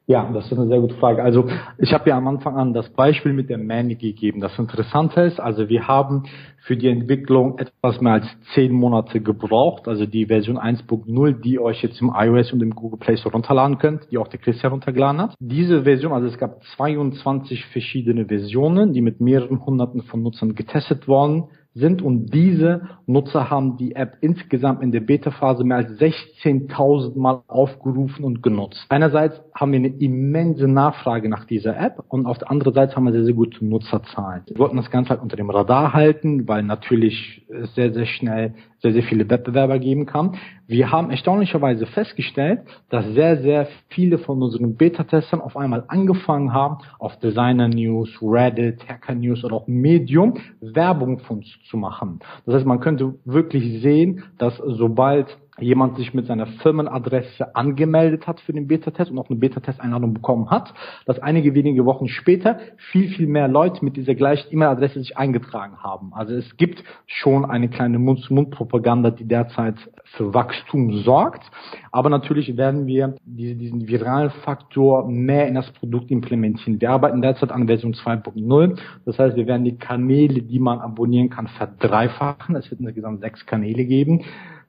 Ja, 0.09 0.27
das 0.33 0.51
ist 0.51 0.57
eine 0.57 0.67
sehr 0.67 0.79
gute 0.79 0.95
Frage. 0.95 1.21
Also 1.21 1.47
ich 1.77 1.93
habe 1.93 2.09
ja 2.09 2.17
am 2.17 2.27
Anfang 2.27 2.57
an 2.57 2.73
das 2.73 2.89
Beispiel 2.89 3.31
mit 3.31 3.47
der 3.47 3.59
Manny 3.59 3.93
gegeben. 3.93 4.41
Das 4.41 4.57
Interessante 4.57 5.21
ist, 5.21 5.39
also 5.39 5.69
wir 5.69 5.87
haben 5.87 6.23
für 6.63 6.75
die 6.75 6.87
Entwicklung 6.87 7.59
etwas 7.59 8.01
mehr 8.01 8.13
als 8.13 8.25
zehn 8.55 8.71
Monate 8.71 9.21
gebraucht. 9.21 9.87
Also 9.87 10.07
die 10.07 10.25
Version 10.25 10.57
1.0, 10.57 11.41
die 11.41 11.59
euch 11.59 11.83
jetzt 11.83 12.01
im 12.01 12.11
iOS 12.11 12.51
und 12.51 12.63
im 12.63 12.71
Google 12.71 12.97
Play 12.97 13.17
Store 13.17 13.33
runterladen 13.33 13.77
könnt, 13.77 14.09
die 14.09 14.17
auch 14.17 14.27
der 14.27 14.39
Chris 14.39 14.63
heruntergeladen 14.63 15.21
hat. 15.21 15.35
Diese 15.39 15.83
Version, 15.83 16.11
also 16.11 16.25
es 16.25 16.39
gab 16.39 16.63
22 16.75 17.65
verschiedene 17.65 18.25
Versionen, 18.25 18.93
die 18.93 19.01
mit 19.01 19.21
mehreren 19.21 19.63
hunderten 19.63 20.01
von 20.01 20.23
Nutzern 20.23 20.55
getestet 20.55 21.07
worden 21.07 21.49
sind 21.73 22.01
und 22.01 22.33
diese 22.33 22.81
Nutzer 23.05 23.49
haben 23.49 23.77
die 23.77 23.95
App 23.95 24.17
insgesamt 24.21 24.81
in 24.81 24.91
der 24.91 25.01
Beta-Phase 25.01 25.63
mehr 25.63 25.77
als 25.77 25.91
16.000 25.99 27.17
Mal 27.17 27.43
aufgerufen 27.47 28.25
und 28.25 28.41
genutzt. 28.41 28.85
Einerseits 28.89 29.41
haben 29.53 29.71
wir 29.71 29.79
eine 29.79 29.89
immense 29.89 30.67
Nachfrage 30.67 31.29
nach 31.29 31.45
dieser 31.45 31.79
App 31.79 32.03
und 32.09 32.25
auf 32.25 32.39
der 32.39 32.49
anderen 32.49 32.73
Seite 32.73 32.95
haben 32.95 33.05
wir 33.05 33.13
sehr, 33.13 33.25
sehr 33.25 33.33
gute 33.33 33.63
Nutzerzahlen. 33.63 34.43
Wir 34.47 34.57
wollten 34.57 34.77
das 34.77 34.89
Ganze 34.89 35.11
halt 35.11 35.21
unter 35.21 35.37
dem 35.37 35.49
Radar 35.49 35.93
halten, 35.93 36.47
weil 36.47 36.63
natürlich 36.63 37.45
sehr, 37.75 37.93
sehr 37.93 38.05
schnell 38.05 38.55
sehr, 38.81 38.93
sehr 38.93 39.03
viele 39.03 39.29
Wettbewerber 39.29 39.79
geben 39.79 40.05
kann. 40.05 40.37
Wir 40.67 40.91
haben 40.91 41.11
erstaunlicherweise 41.11 41.85
festgestellt, 41.85 42.61
dass 42.89 43.05
sehr, 43.13 43.41
sehr 43.41 43.67
viele 43.89 44.17
von 44.17 44.41
unseren 44.41 44.75
Beta-Testern 44.75 45.41
auf 45.41 45.57
einmal 45.57 45.83
angefangen 45.87 46.53
haben, 46.53 46.77
auf 46.97 47.17
Designer 47.19 47.67
News, 47.67 48.09
Reddit, 48.21 48.87
Hacker 48.87 49.15
News 49.15 49.43
oder 49.43 49.55
auch 49.55 49.67
Medium 49.67 50.35
Werbung 50.61 51.19
von 51.19 51.39
uns 51.39 51.57
zu 51.69 51.77
machen. 51.77 52.19
Das 52.45 52.55
heißt, 52.55 52.65
man 52.65 52.79
könnte 52.79 53.15
wirklich 53.25 53.81
sehen, 53.81 54.23
dass 54.37 54.57
sobald 54.57 55.37
jemand 55.61 55.97
sich 55.97 56.13
mit 56.13 56.25
seiner 56.27 56.47
Firmenadresse 56.47 57.55
angemeldet 57.55 58.27
hat 58.27 58.39
für 58.41 58.53
den 58.53 58.67
Beta-Test 58.67 59.11
und 59.11 59.19
auch 59.19 59.29
eine 59.29 59.39
Beta-Test-Einladung 59.39 60.13
bekommen 60.13 60.49
hat, 60.49 60.73
dass 61.05 61.19
einige 61.19 61.53
wenige 61.53 61.85
Wochen 61.85 62.07
später 62.07 62.59
viel, 62.91 63.09
viel 63.09 63.27
mehr 63.27 63.47
Leute 63.47 63.83
mit 63.83 63.95
dieser 63.95 64.15
gleichen 64.15 64.51
E-Mail-Adresse 64.51 64.99
sich 64.99 65.17
eingetragen 65.17 65.77
haben. 65.83 66.11
Also 66.13 66.35
es 66.35 66.57
gibt 66.57 66.83
schon 67.05 67.45
eine 67.45 67.69
kleine 67.69 67.99
Mund-zu-Mund-Propaganda, 67.99 69.11
die 69.11 69.27
derzeit 69.27 69.75
für 70.15 70.33
Wachstum 70.33 70.93
sorgt. 71.03 71.43
Aber 71.91 72.09
natürlich 72.09 72.57
werden 72.57 72.87
wir 72.87 73.15
diese, 73.25 73.55
diesen 73.55 73.87
viralen 73.87 74.31
Faktor 74.43 75.07
mehr 75.09 75.47
in 75.47 75.55
das 75.55 75.69
Produkt 75.71 76.11
implementieren. 76.11 76.79
Wir 76.81 76.91
arbeiten 76.91 77.21
derzeit 77.21 77.51
an 77.51 77.67
Version 77.67 77.93
2.0. 77.93 78.79
Das 79.05 79.19
heißt, 79.19 79.35
wir 79.35 79.47
werden 79.47 79.63
die 79.63 79.77
Kanäle, 79.77 80.41
die 80.41 80.59
man 80.59 80.79
abonnieren 80.79 81.29
kann, 81.29 81.47
verdreifachen. 81.47 82.55
Es 82.55 82.69
wird 82.69 82.81
insgesamt 82.81 83.21
sechs 83.21 83.45
Kanäle 83.45 83.85
geben. 83.85 84.23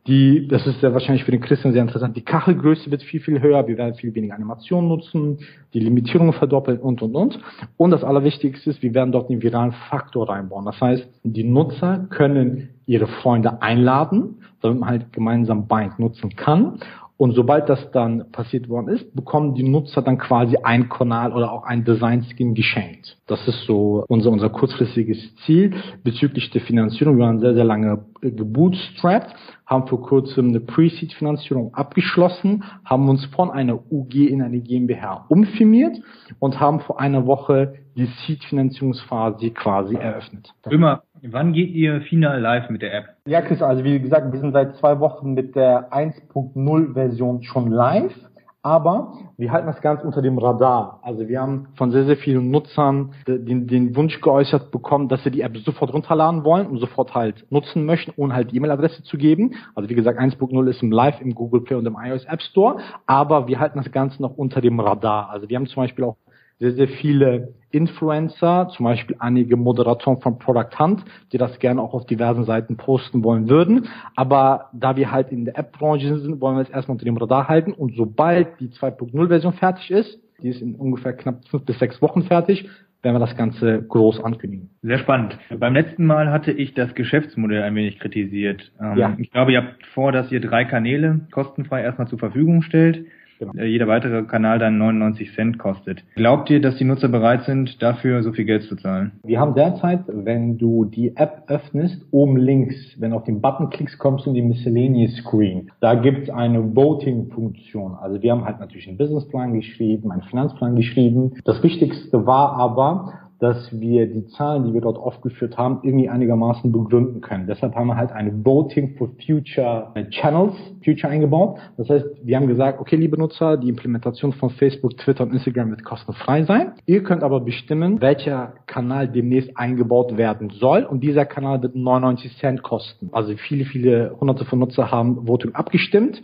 Die, 0.06 0.48
das 0.48 0.66
ist 0.66 0.80
sehr 0.80 0.94
wahrscheinlich 0.94 1.24
für 1.24 1.30
den 1.30 1.42
Christian 1.42 1.74
sehr 1.74 1.82
interessant. 1.82 2.16
Die 2.16 2.24
Kachelgröße 2.24 2.90
wird 2.90 3.02
viel, 3.02 3.20
viel 3.20 3.42
höher. 3.42 3.66
Wir 3.68 3.76
werden 3.76 3.94
viel 3.94 4.14
weniger 4.14 4.34
Animationen 4.34 4.88
nutzen, 4.88 5.38
die 5.74 5.80
Limitierungen 5.80 6.32
verdoppeln 6.32 6.78
und, 6.78 7.02
und, 7.02 7.14
und. 7.14 7.38
Und 7.76 7.90
das 7.90 8.02
Allerwichtigste 8.02 8.70
ist, 8.70 8.82
wir 8.82 8.94
werden 8.94 9.12
dort 9.12 9.28
den 9.28 9.42
viralen 9.42 9.72
Faktor 9.90 10.30
reinbauen. 10.30 10.64
Das 10.64 10.80
heißt, 10.80 11.06
die 11.22 11.44
Nutzer 11.44 12.06
können 12.08 12.70
ihre 12.86 13.06
Freunde 13.06 13.60
einladen, 13.60 14.42
damit 14.62 14.80
man 14.80 14.88
halt 14.88 15.12
gemeinsam 15.12 15.68
Bind 15.68 15.98
nutzen 15.98 16.34
kann. 16.34 16.80
Und 17.20 17.32
sobald 17.32 17.68
das 17.68 17.90
dann 17.90 18.32
passiert 18.32 18.70
worden 18.70 18.88
ist, 18.88 19.14
bekommen 19.14 19.52
die 19.52 19.62
Nutzer 19.62 20.00
dann 20.00 20.16
quasi 20.16 20.56
ein 20.56 20.88
Kanal 20.88 21.34
oder 21.34 21.52
auch 21.52 21.64
ein 21.64 21.84
Design-Skin 21.84 22.54
geschenkt. 22.54 23.18
Das 23.26 23.46
ist 23.46 23.66
so 23.66 24.06
unser, 24.08 24.30
unser 24.30 24.48
kurzfristiges 24.48 25.36
Ziel 25.44 25.74
bezüglich 26.02 26.48
der 26.48 26.62
Finanzierung. 26.62 27.18
Wir 27.18 27.26
waren 27.26 27.38
sehr, 27.38 27.52
sehr 27.52 27.64
lange 27.64 28.06
gebootstrapped, 28.22 29.34
haben 29.66 29.86
vor 29.86 30.00
kurzem 30.00 30.48
eine 30.48 30.60
Pre-Seed-Finanzierung 30.60 31.74
abgeschlossen, 31.74 32.64
haben 32.86 33.06
uns 33.10 33.22
von 33.26 33.50
einer 33.50 33.78
UG 33.92 34.14
in 34.14 34.40
eine 34.40 34.60
GmbH 34.60 35.26
umfirmiert 35.28 35.98
und 36.38 36.58
haben 36.58 36.80
vor 36.80 37.00
einer 37.00 37.26
Woche 37.26 37.74
die 37.96 38.06
Seed-Finanzierungsphase 38.06 39.50
quasi 39.50 39.94
eröffnet. 39.94 40.54
Immer 40.70 41.02
Wann 41.22 41.52
geht 41.52 41.70
ihr 41.70 42.00
final 42.02 42.40
live 42.40 42.70
mit 42.70 42.82
der 42.82 42.94
App? 42.94 43.04
Ja, 43.26 43.42
Chris, 43.42 43.60
also 43.60 43.84
wie 43.84 44.00
gesagt, 44.00 44.32
wir 44.32 44.40
sind 44.40 44.52
seit 44.52 44.76
zwei 44.76 45.00
Wochen 45.00 45.34
mit 45.34 45.54
der 45.54 45.92
1.0 45.92 46.94
Version 46.94 47.42
schon 47.42 47.70
live. 47.70 48.14
Aber 48.62 49.14
wir 49.38 49.52
halten 49.52 49.68
das 49.68 49.80
Ganze 49.80 50.06
unter 50.06 50.20
dem 50.20 50.36
Radar. 50.36 51.00
Also 51.02 51.28
wir 51.28 51.40
haben 51.40 51.68
von 51.76 51.92
sehr, 51.92 52.04
sehr 52.04 52.18
vielen 52.18 52.50
Nutzern 52.50 53.14
den, 53.26 53.66
den 53.66 53.96
Wunsch 53.96 54.20
geäußert 54.20 54.70
bekommen, 54.70 55.08
dass 55.08 55.24
sie 55.24 55.30
die 55.30 55.40
App 55.40 55.56
sofort 55.56 55.94
runterladen 55.94 56.44
wollen 56.44 56.66
und 56.66 56.76
sofort 56.76 57.14
halt 57.14 57.46
nutzen 57.50 57.86
möchten, 57.86 58.12
ohne 58.16 58.34
halt 58.34 58.52
die 58.52 58.56
E-Mail-Adresse 58.58 59.02
zu 59.02 59.16
geben. 59.16 59.54
Also 59.74 59.88
wie 59.88 59.94
gesagt, 59.94 60.18
1.0 60.18 60.68
ist 60.68 60.82
im 60.82 60.92
Live 60.92 61.22
im 61.22 61.34
Google 61.34 61.62
Play 61.62 61.76
und 61.76 61.86
im 61.86 61.96
iOS 61.98 62.26
App 62.26 62.42
Store. 62.42 62.76
Aber 63.06 63.48
wir 63.48 63.58
halten 63.60 63.78
das 63.78 63.90
Ganze 63.92 64.20
noch 64.20 64.36
unter 64.36 64.60
dem 64.60 64.78
Radar. 64.78 65.30
Also 65.30 65.48
wir 65.48 65.56
haben 65.56 65.66
zum 65.66 65.82
Beispiel 65.82 66.04
auch 66.04 66.16
sehr, 66.60 66.72
sehr 66.72 66.88
viele 66.88 67.54
Influencer, 67.70 68.68
zum 68.76 68.84
Beispiel 68.84 69.16
einige 69.18 69.56
Moderatoren 69.56 70.20
von 70.20 70.38
Product 70.38 70.78
Hunt, 70.78 71.04
die 71.32 71.38
das 71.38 71.58
gerne 71.58 71.80
auch 71.80 71.94
auf 71.94 72.04
diversen 72.06 72.44
Seiten 72.44 72.76
posten 72.76 73.24
wollen 73.24 73.48
würden. 73.48 73.88
Aber 74.14 74.70
da 74.72 74.96
wir 74.96 75.10
halt 75.10 75.32
in 75.32 75.46
der 75.46 75.58
App-Branche 75.58 76.18
sind, 76.18 76.40
wollen 76.40 76.56
wir 76.56 76.62
es 76.62 76.70
erstmal 76.70 76.96
unter 76.96 77.06
dem 77.06 77.16
Radar 77.16 77.48
halten. 77.48 77.72
Und 77.72 77.94
sobald 77.96 78.60
die 78.60 78.68
2.0-Version 78.68 79.54
fertig 79.54 79.90
ist, 79.90 80.18
die 80.42 80.48
ist 80.48 80.60
in 80.60 80.74
ungefähr 80.74 81.12
knapp 81.12 81.46
fünf 81.48 81.64
bis 81.64 81.78
sechs 81.78 82.00
Wochen 82.02 82.22
fertig, 82.22 82.68
werden 83.02 83.14
wir 83.14 83.26
das 83.26 83.36
Ganze 83.36 83.82
groß 83.82 84.22
ankündigen. 84.22 84.70
Sehr 84.82 84.98
spannend. 84.98 85.38
Beim 85.58 85.72
letzten 85.72 86.04
Mal 86.04 86.30
hatte 86.30 86.52
ich 86.52 86.74
das 86.74 86.94
Geschäftsmodell 86.94 87.62
ein 87.62 87.74
wenig 87.74 87.98
kritisiert. 87.98 88.72
Ähm, 88.80 88.98
ja. 88.98 89.16
Ich 89.18 89.30
glaube, 89.30 89.52
ihr 89.52 89.62
habt 89.62 89.86
vor, 89.94 90.12
dass 90.12 90.30
ihr 90.30 90.40
drei 90.40 90.66
Kanäle 90.66 91.20
kostenfrei 91.30 91.82
erstmal 91.82 92.08
zur 92.08 92.18
Verfügung 92.18 92.60
stellt. 92.62 93.06
Genau. 93.40 93.54
Äh, 93.54 93.66
jeder 93.66 93.88
weitere 93.88 94.22
Kanal 94.24 94.58
dann 94.58 94.76
99 94.76 95.34
Cent 95.34 95.58
kostet. 95.58 96.04
Glaubt 96.14 96.50
ihr, 96.50 96.60
dass 96.60 96.76
die 96.76 96.84
Nutzer 96.84 97.08
bereit 97.08 97.44
sind, 97.44 97.82
dafür 97.82 98.22
so 98.22 98.32
viel 98.32 98.44
Geld 98.44 98.64
zu 98.64 98.76
zahlen? 98.76 99.12
Wir 99.24 99.40
haben 99.40 99.54
derzeit, 99.54 100.00
wenn 100.06 100.58
du 100.58 100.84
die 100.84 101.16
App 101.16 101.44
öffnest, 101.46 102.02
oben 102.10 102.36
links, 102.36 102.76
wenn 102.98 103.12
du 103.12 103.16
auf 103.16 103.24
den 103.24 103.40
Button 103.40 103.70
klickst, 103.70 103.98
kommst 103.98 104.26
du 104.26 104.30
in 104.30 104.34
die 104.34 104.42
Miscellaneous 104.42 105.16
Screen. 105.16 105.70
Da 105.80 105.94
gibt 105.94 106.24
es 106.24 106.30
eine 106.30 106.76
Voting-Funktion. 106.76 107.94
Also 107.94 108.20
wir 108.20 108.30
haben 108.30 108.44
halt 108.44 108.60
natürlich 108.60 108.86
einen 108.86 108.98
Businessplan 108.98 109.54
geschrieben, 109.54 110.12
einen 110.12 110.22
Finanzplan 110.22 110.76
geschrieben. 110.76 111.32
Das 111.46 111.62
Wichtigste 111.62 112.26
war 112.26 112.52
aber, 112.58 113.29
dass 113.40 113.68
wir 113.72 114.06
die 114.06 114.26
Zahlen, 114.28 114.64
die 114.64 114.74
wir 114.74 114.82
dort 114.82 114.98
aufgeführt 114.98 115.56
haben, 115.56 115.80
irgendwie 115.82 116.10
einigermaßen 116.10 116.70
begründen 116.70 117.22
können. 117.22 117.46
Deshalb 117.46 117.74
haben 117.74 117.86
wir 117.86 117.96
halt 117.96 118.12
eine 118.12 118.44
Voting 118.44 118.96
for 118.96 119.08
Future 119.26 119.92
Channels, 120.10 120.54
Future 120.84 121.10
eingebaut. 121.10 121.58
Das 121.78 121.88
heißt, 121.88 122.04
wir 122.22 122.36
haben 122.36 122.48
gesagt, 122.48 122.80
okay, 122.80 122.96
liebe 122.96 123.16
Nutzer, 123.18 123.56
die 123.56 123.70
Implementation 123.70 124.32
von 124.34 124.50
Facebook, 124.50 124.96
Twitter 124.98 125.24
und 125.24 125.32
Instagram 125.32 125.70
wird 125.70 125.84
kostenfrei 125.84 126.44
sein. 126.44 126.72
Ihr 126.84 127.02
könnt 127.02 127.22
aber 127.22 127.40
bestimmen, 127.40 128.00
welcher 128.02 128.52
Kanal 128.66 129.08
demnächst 129.08 129.56
eingebaut 129.56 130.18
werden 130.18 130.50
soll 130.50 130.84
und 130.84 131.00
dieser 131.00 131.24
Kanal 131.24 131.62
wird 131.62 131.74
99 131.74 132.36
Cent 132.36 132.62
kosten. 132.62 133.08
Also 133.12 133.34
viele, 133.36 133.64
viele 133.64 134.14
hunderte 134.20 134.44
von 134.44 134.58
Nutzer 134.58 134.90
haben 134.90 135.26
Voting 135.26 135.54
abgestimmt 135.54 136.22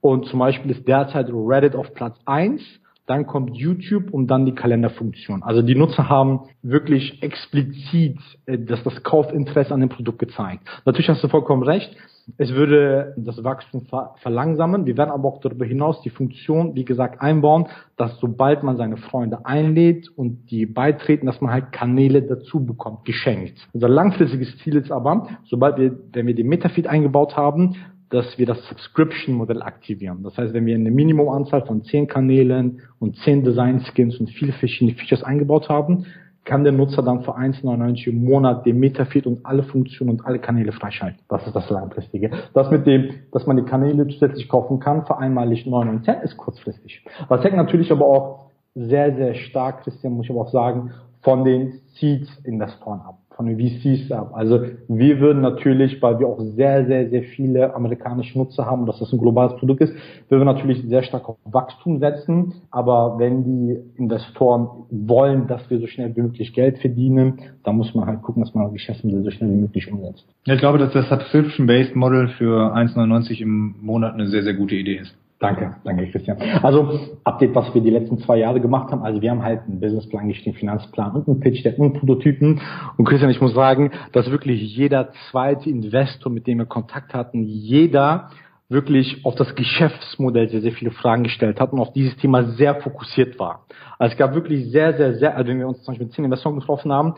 und 0.00 0.26
zum 0.26 0.40
Beispiel 0.40 0.72
ist 0.72 0.86
derzeit 0.88 1.28
Reddit 1.30 1.76
auf 1.76 1.94
Platz 1.94 2.16
1 2.26 2.60
dann 3.06 3.26
kommt 3.26 3.56
YouTube 3.56 4.12
und 4.12 4.26
dann 4.26 4.46
die 4.46 4.54
Kalenderfunktion. 4.54 5.42
Also 5.42 5.62
die 5.62 5.74
Nutzer 5.74 6.08
haben 6.08 6.40
wirklich 6.62 7.22
explizit 7.22 8.18
äh, 8.46 8.58
dass 8.58 8.82
das 8.82 9.02
Kaufinteresse 9.02 9.72
an 9.72 9.80
dem 9.80 9.88
Produkt 9.88 10.18
gezeigt. 10.18 10.66
Natürlich 10.84 11.08
hast 11.08 11.22
du 11.22 11.28
vollkommen 11.28 11.62
recht. 11.62 11.96
Es 12.38 12.52
würde 12.52 13.14
das 13.16 13.44
Wachstum 13.44 13.86
verlangsamen. 14.16 14.84
Wir 14.84 14.96
werden 14.96 15.10
aber 15.10 15.28
auch 15.28 15.40
darüber 15.40 15.64
hinaus 15.64 16.00
die 16.02 16.10
Funktion, 16.10 16.74
wie 16.74 16.84
gesagt, 16.84 17.20
einbauen, 17.20 17.66
dass 17.96 18.18
sobald 18.18 18.64
man 18.64 18.76
seine 18.76 18.96
Freunde 18.96 19.46
einlädt 19.46 20.08
und 20.08 20.50
die 20.50 20.66
beitreten, 20.66 21.26
dass 21.26 21.40
man 21.40 21.52
halt 21.52 21.70
Kanäle 21.70 22.22
dazu 22.22 22.66
bekommt, 22.66 23.04
geschenkt. 23.04 23.68
Unser 23.72 23.88
langfristiges 23.88 24.58
Ziel 24.58 24.74
ist 24.74 24.90
aber, 24.90 25.28
sobald 25.44 25.78
wir, 25.78 25.96
wenn 26.12 26.26
wir 26.26 26.34
den 26.34 26.48
Metafeed 26.48 26.88
eingebaut 26.88 27.36
haben, 27.36 27.76
dass 28.10 28.38
wir 28.38 28.46
das 28.46 28.64
Subscription-Modell 28.68 29.62
aktivieren. 29.62 30.22
Das 30.22 30.36
heißt, 30.38 30.54
wenn 30.54 30.66
wir 30.66 30.74
eine 30.74 30.90
Minimumanzahl 30.90 31.66
von 31.66 31.82
zehn 31.84 32.06
Kanälen 32.06 32.82
und 32.98 33.16
zehn 33.18 33.44
Design-Skins 33.44 34.18
und 34.18 34.30
viele 34.30 34.52
verschiedene 34.52 34.96
Features 34.96 35.24
eingebaut 35.24 35.68
haben, 35.68 36.06
kann 36.44 36.62
der 36.62 36.72
Nutzer 36.72 37.02
dann 37.02 37.22
für 37.22 37.36
1,99 37.36 38.08
im 38.08 38.24
Monat 38.24 38.64
den 38.64 38.78
Metafeed 38.78 39.26
und 39.26 39.44
alle 39.44 39.64
Funktionen 39.64 40.10
und 40.10 40.24
alle 40.24 40.38
Kanäle 40.38 40.70
freischalten. 40.70 41.18
Das 41.28 41.44
ist 41.44 41.56
das 41.56 41.68
Langfristige. 41.68 42.30
Das 42.54 42.70
mit 42.70 42.86
dem, 42.86 43.10
dass 43.32 43.46
man 43.46 43.56
die 43.56 43.64
Kanäle 43.64 44.06
zusätzlich 44.06 44.48
kaufen 44.48 44.78
kann 44.78 45.04
für 45.06 45.18
einmalig 45.18 45.66
99 45.66 46.04
Cent, 46.04 46.22
ist 46.22 46.36
kurzfristig. 46.36 47.04
Das 47.28 47.42
hängt 47.42 47.56
natürlich 47.56 47.90
aber 47.90 48.06
auch 48.06 48.50
sehr, 48.74 49.16
sehr 49.16 49.34
stark, 49.34 49.82
Christian, 49.82 50.12
muss 50.12 50.26
ich 50.26 50.30
aber 50.30 50.42
auch 50.42 50.52
sagen, 50.52 50.92
von 51.22 51.44
den 51.44 51.80
Seeds-Investoren 51.98 53.00
ab 53.00 53.18
von 53.36 53.46
VCs 53.58 54.10
ab. 54.12 54.32
Also 54.34 54.62
wir 54.88 55.20
würden 55.20 55.42
natürlich, 55.42 56.00
weil 56.00 56.18
wir 56.18 56.26
auch 56.26 56.40
sehr, 56.40 56.86
sehr, 56.86 57.08
sehr 57.10 57.22
viele 57.22 57.74
amerikanische 57.74 58.38
Nutzer 58.38 58.64
haben 58.64 58.80
und 58.80 58.86
dass 58.86 58.98
das 58.98 59.12
ein 59.12 59.18
globales 59.18 59.56
Produkt 59.56 59.82
ist, 59.82 59.94
wir 60.28 60.38
würden 60.38 60.46
natürlich 60.46 60.82
sehr 60.88 61.02
stark 61.02 61.28
auf 61.28 61.36
Wachstum 61.44 61.98
setzen. 61.98 62.54
Aber 62.70 63.18
wenn 63.18 63.44
die 63.44 63.78
Investoren 63.96 64.68
wollen, 64.90 65.46
dass 65.46 65.68
wir 65.70 65.78
so 65.78 65.86
schnell 65.86 66.16
wie 66.16 66.22
möglich 66.22 66.54
Geld 66.54 66.78
verdienen, 66.78 67.40
dann 67.62 67.76
muss 67.76 67.94
man 67.94 68.06
halt 68.06 68.22
gucken, 68.22 68.42
dass 68.42 68.54
man 68.54 68.72
Geschäftsmodelle 68.72 69.22
so 69.22 69.30
schnell 69.30 69.50
wie 69.50 69.60
möglich 69.60 69.92
umsetzt. 69.92 70.26
Ich 70.46 70.58
glaube, 70.58 70.78
dass 70.78 70.92
das 70.92 71.08
Subscription-Based 71.08 71.94
Model 71.94 72.28
für 72.38 72.74
1,99 72.74 73.42
im 73.42 73.74
Monat 73.82 74.14
eine 74.14 74.28
sehr, 74.28 74.42
sehr 74.42 74.54
gute 74.54 74.74
Idee 74.74 74.96
ist. 74.96 75.14
Danke, 75.38 75.76
danke 75.84 76.06
Christian. 76.10 76.38
Also 76.62 76.98
Update, 77.24 77.54
was 77.54 77.74
wir 77.74 77.82
die 77.82 77.90
letzten 77.90 78.18
zwei 78.18 78.38
Jahre 78.38 78.58
gemacht 78.58 78.90
haben. 78.90 79.02
Also 79.02 79.20
wir 79.20 79.30
haben 79.30 79.42
halt 79.42 79.62
einen 79.66 79.80
Businessplan 79.80 80.28
geschrieben, 80.28 80.56
Finanzplan 80.56 81.12
und 81.12 81.28
einen 81.28 81.40
Pitch 81.40 81.62
Deck 81.62 81.78
und 81.78 81.92
Prototypen. 81.92 82.62
Und 82.96 83.04
Christian, 83.04 83.30
ich 83.30 83.40
muss 83.40 83.52
sagen, 83.52 83.90
dass 84.12 84.30
wirklich 84.30 84.62
jeder 84.74 85.12
zweite 85.30 85.68
Investor, 85.68 86.32
mit 86.32 86.46
dem 86.46 86.58
wir 86.58 86.64
Kontakt 86.64 87.12
hatten, 87.12 87.42
jeder 87.42 88.30
wirklich 88.70 89.24
auf 89.24 89.34
das 89.34 89.54
Geschäftsmodell 89.54 90.48
sehr, 90.48 90.62
sehr 90.62 90.72
viele 90.72 90.90
Fragen 90.90 91.24
gestellt 91.24 91.60
hat 91.60 91.72
und 91.72 91.80
auf 91.80 91.92
dieses 91.92 92.16
Thema 92.16 92.44
sehr 92.54 92.76
fokussiert 92.76 93.38
war. 93.38 93.66
Also 93.98 94.12
es 94.12 94.18
gab 94.18 94.34
wirklich 94.34 94.70
sehr, 94.70 94.94
sehr, 94.94 95.14
sehr, 95.14 95.36
also 95.36 95.50
wenn 95.50 95.58
wir 95.58 95.68
uns 95.68 95.82
zum 95.82 95.92
Beispiel 95.92 96.06
mit 96.06 96.14
zehn 96.14 96.24
Investoren 96.24 96.58
getroffen 96.58 96.90
haben, 96.92 97.14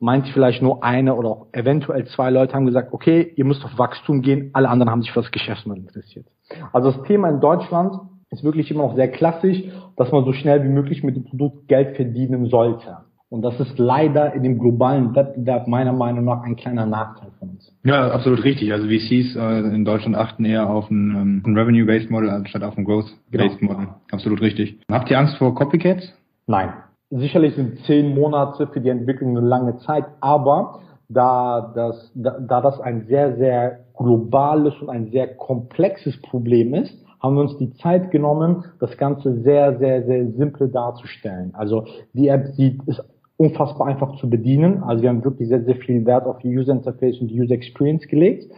meint 0.00 0.28
vielleicht 0.28 0.62
nur 0.62 0.84
eine 0.84 1.14
oder 1.14 1.28
auch 1.28 1.46
eventuell 1.52 2.06
zwei 2.06 2.30
Leute 2.30 2.54
haben 2.54 2.66
gesagt, 2.66 2.92
okay, 2.92 3.32
ihr 3.36 3.44
müsst 3.44 3.64
auf 3.64 3.78
Wachstum 3.78 4.22
gehen, 4.22 4.50
alle 4.52 4.68
anderen 4.68 4.90
haben 4.90 5.02
sich 5.02 5.12
für 5.12 5.22
das 5.22 5.30
Geschäftsmodell 5.30 5.82
interessiert. 5.82 6.26
Also 6.72 6.92
das 6.92 7.02
Thema 7.06 7.28
in 7.28 7.40
Deutschland 7.40 7.94
ist 8.30 8.44
wirklich 8.44 8.70
immer 8.70 8.84
noch 8.84 8.94
sehr 8.94 9.08
klassisch, 9.08 9.62
dass 9.96 10.12
man 10.12 10.24
so 10.24 10.32
schnell 10.32 10.62
wie 10.62 10.68
möglich 10.68 11.02
mit 11.02 11.16
dem 11.16 11.24
Produkt 11.24 11.68
Geld 11.68 11.96
verdienen 11.96 12.46
sollte. 12.46 12.98
Und 13.30 13.42
das 13.42 13.60
ist 13.60 13.78
leider 13.78 14.32
in 14.32 14.42
dem 14.42 14.58
globalen 14.58 15.14
Wettbewerb 15.14 15.68
meiner 15.68 15.92
Meinung 15.92 16.24
nach 16.24 16.42
ein 16.44 16.56
kleiner 16.56 16.86
Nachteil 16.86 17.30
von 17.38 17.50
uns. 17.50 17.76
Ja, 17.84 18.10
absolut 18.10 18.42
richtig. 18.42 18.72
Also 18.72 18.86
VCs 18.86 19.36
äh, 19.36 19.74
in 19.74 19.84
Deutschland 19.84 20.16
achten 20.16 20.46
eher 20.46 20.70
auf 20.70 20.90
ein, 20.90 21.10
ähm, 21.10 21.42
ein 21.44 21.58
Revenue-Based 21.58 22.10
Model 22.10 22.30
anstatt 22.30 22.62
auf 22.62 22.78
ein 22.78 22.84
Growth-Based 22.84 23.58
genau. 23.58 23.72
Model. 23.74 23.88
Absolut 24.10 24.40
richtig. 24.40 24.78
Habt 24.90 25.10
ihr 25.10 25.18
Angst 25.18 25.36
vor 25.36 25.54
Copycats? 25.54 26.10
Nein. 26.46 26.72
Sicherlich 27.10 27.54
sind 27.54 27.78
zehn 27.86 28.14
Monate 28.14 28.66
für 28.66 28.80
die 28.80 28.90
Entwicklung 28.90 29.36
eine 29.36 29.46
lange 29.46 29.78
Zeit, 29.78 30.04
aber 30.20 30.80
da 31.08 31.72
das, 31.74 32.12
da, 32.14 32.38
da 32.38 32.60
das 32.60 32.80
ein 32.80 33.06
sehr, 33.06 33.36
sehr 33.36 33.80
globales 33.96 34.74
und 34.80 34.90
ein 34.90 35.10
sehr 35.10 35.34
komplexes 35.36 36.20
Problem 36.20 36.74
ist, 36.74 36.92
haben 37.20 37.36
wir 37.36 37.40
uns 37.40 37.56
die 37.56 37.72
Zeit 37.74 38.10
genommen, 38.10 38.64
das 38.78 38.96
Ganze 38.98 39.40
sehr, 39.40 39.78
sehr, 39.78 40.04
sehr 40.04 40.30
simpel 40.32 40.68
darzustellen. 40.68 41.54
Also 41.54 41.86
die 42.12 42.28
App 42.28 42.48
sieht, 42.48 42.82
ist 42.86 43.02
unfassbar 43.38 43.86
einfach 43.86 44.16
zu 44.16 44.28
bedienen. 44.28 44.82
Also 44.82 45.02
wir 45.02 45.08
haben 45.08 45.24
wirklich 45.24 45.48
sehr, 45.48 45.64
sehr 45.64 45.76
viel 45.76 46.04
Wert 46.04 46.26
auf 46.26 46.38
die 46.38 46.56
User 46.56 46.72
Interface 46.72 47.20
und 47.20 47.28
die 47.28 47.40
User 47.40 47.54
Experience 47.54 48.06
gelegt. 48.06 48.52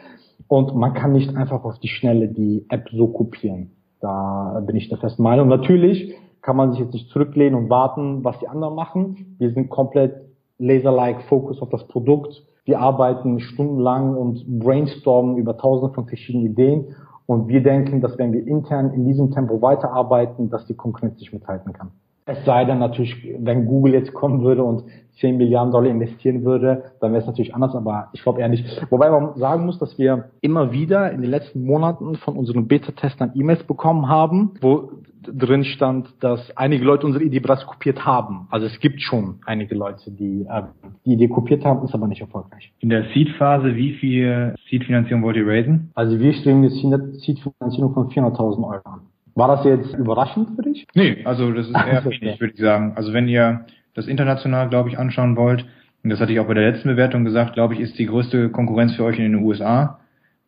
Und 0.48 0.74
man 0.74 0.94
kann 0.94 1.12
nicht 1.12 1.36
einfach 1.36 1.64
auf 1.64 1.78
die 1.78 1.88
Schnelle 1.88 2.28
die 2.28 2.66
App 2.68 2.88
so 2.92 3.06
kopieren. 3.06 3.70
Da 4.00 4.60
bin 4.66 4.76
ich 4.76 4.88
der 4.88 4.98
festen 4.98 5.22
Meinung. 5.22 5.48
Natürlich 5.48 6.14
kann 6.42 6.56
man 6.56 6.72
sich 6.72 6.80
jetzt 6.80 6.92
nicht 6.92 7.10
zurücklehnen 7.10 7.54
und 7.54 7.70
warten, 7.70 8.24
was 8.24 8.38
die 8.38 8.48
anderen 8.48 8.74
machen. 8.74 9.36
Wir 9.38 9.50
sind 9.52 9.68
komplett 9.68 10.14
laser-like 10.58 11.22
Fokus 11.22 11.60
auf 11.60 11.68
das 11.70 11.86
Produkt. 11.88 12.42
Wir 12.64 12.80
arbeiten 12.80 13.40
stundenlang 13.40 14.16
und 14.16 14.44
brainstormen 14.46 15.36
über 15.36 15.56
tausende 15.56 15.94
von 15.94 16.06
verschiedenen 16.06 16.46
Ideen. 16.46 16.94
Und 17.26 17.48
wir 17.48 17.62
denken, 17.62 18.00
dass 18.00 18.18
wenn 18.18 18.32
wir 18.32 18.46
intern 18.46 18.92
in 18.92 19.06
diesem 19.06 19.30
Tempo 19.30 19.62
weiterarbeiten, 19.62 20.50
dass 20.50 20.66
die 20.66 20.74
Konkurrenz 20.74 21.18
sich 21.18 21.32
mithalten 21.32 21.72
kann. 21.72 21.90
Es 22.26 22.44
sei 22.44 22.64
denn 22.64 22.78
natürlich, 22.78 23.16
wenn 23.38 23.66
Google 23.66 23.94
jetzt 23.94 24.12
kommen 24.14 24.42
würde 24.42 24.62
und 24.62 24.84
10 25.20 25.36
Milliarden 25.36 25.72
Dollar 25.72 25.90
investieren 25.90 26.44
würde, 26.44 26.84
dann 27.00 27.12
wäre 27.12 27.22
es 27.22 27.26
natürlich 27.26 27.54
anders, 27.54 27.74
aber 27.74 28.08
ich 28.12 28.22
glaube 28.22 28.40
eher 28.40 28.48
nicht. 28.48 28.64
Wobei 28.90 29.10
man 29.10 29.36
sagen 29.36 29.66
muss, 29.66 29.78
dass 29.78 29.98
wir 29.98 30.30
immer 30.40 30.72
wieder 30.72 31.10
in 31.10 31.22
den 31.22 31.30
letzten 31.30 31.64
Monaten 31.64 32.14
von 32.16 32.36
unseren 32.36 32.68
Beta-Testern 32.68 33.32
E-Mails 33.34 33.64
bekommen 33.64 34.08
haben, 34.08 34.52
wo 34.60 34.90
drin 35.32 35.64
stand, 35.64 36.08
dass 36.20 36.56
einige 36.56 36.84
Leute 36.84 37.06
unsere 37.06 37.24
Idee 37.24 37.40
bereits 37.40 37.66
kopiert 37.66 38.04
haben. 38.04 38.46
Also 38.50 38.66
es 38.66 38.78
gibt 38.80 39.00
schon 39.00 39.40
einige 39.46 39.74
Leute, 39.74 40.10
die 40.10 40.46
äh, 40.48 40.62
die 41.04 41.12
Idee 41.12 41.28
kopiert 41.28 41.64
haben, 41.64 41.84
ist 41.84 41.94
aber 41.94 42.06
nicht 42.06 42.20
erfolgreich. 42.20 42.72
In 42.80 42.88
der 42.88 43.04
Seed-Phase, 43.14 43.76
wie 43.76 43.94
viel 43.94 44.54
Seed-Finanzierung 44.68 45.22
wollt 45.22 45.36
ihr 45.36 45.46
raisen? 45.46 45.90
Also 45.94 46.18
wir 46.18 46.32
streben 46.32 46.64
jetzt 46.64 46.76
Seed-Finanzierung 46.76 47.94
von 47.94 48.08
400.000 48.08 48.64
Euro 48.64 48.88
an. 48.88 49.00
War 49.34 49.48
das 49.48 49.64
jetzt 49.64 49.94
überraschend 49.94 50.50
für 50.56 50.62
dich? 50.62 50.86
Nee, 50.94 51.24
also 51.24 51.52
das 51.52 51.68
ist 51.68 51.74
eher 51.74 52.04
wenig, 52.04 52.40
würde 52.40 52.54
ich 52.54 52.60
sagen. 52.60 52.92
Also 52.96 53.12
wenn 53.12 53.28
ihr 53.28 53.64
das 53.94 54.06
international, 54.06 54.68
glaube 54.68 54.88
ich, 54.88 54.98
anschauen 54.98 55.36
wollt, 55.36 55.64
und 56.02 56.10
das 56.10 56.20
hatte 56.20 56.32
ich 56.32 56.40
auch 56.40 56.46
bei 56.46 56.54
der 56.54 56.70
letzten 56.70 56.88
Bewertung 56.88 57.24
gesagt, 57.24 57.54
glaube 57.54 57.74
ich, 57.74 57.80
ist 57.80 57.98
die 57.98 58.06
größte 58.06 58.48
Konkurrenz 58.50 58.94
für 58.96 59.04
euch 59.04 59.18
in 59.18 59.32
den 59.32 59.42
USA, 59.44 59.99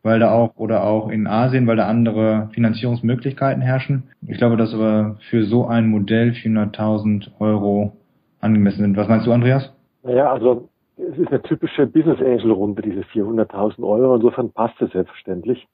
weil 0.03 0.19
da 0.19 0.31
auch, 0.31 0.57
oder 0.57 0.83
auch 0.83 1.09
in 1.09 1.27
Asien, 1.27 1.65
weil 1.65 1.77
da 1.77 1.87
andere 1.87 2.49
Finanzierungsmöglichkeiten 2.53 3.61
herrschen. 3.61 4.03
Ich 4.27 4.37
glaube, 4.37 4.57
dass 4.57 4.73
aber 4.73 5.17
für 5.29 5.45
so 5.45 5.65
ein 5.65 5.87
Modell 5.87 6.31
400.000 6.31 7.31
Euro 7.39 7.93
angemessen 8.39 8.81
sind. 8.81 8.97
Was 8.97 9.07
meinst 9.07 9.25
du, 9.25 9.31
Andreas? 9.31 9.73
Naja, 10.03 10.31
also 10.31 10.69
es 10.97 11.17
ist 11.17 11.29
eine 11.29 11.41
typische 11.41 11.87
Business 11.87 12.19
Angel 12.19 12.51
Runde, 12.51 12.81
diese 12.81 13.01
400.000 13.01 13.81
Euro. 13.83 14.15
Insofern 14.15 14.51
passt 14.51 14.79
es 14.81 14.91
selbstverständlich. 14.91 15.65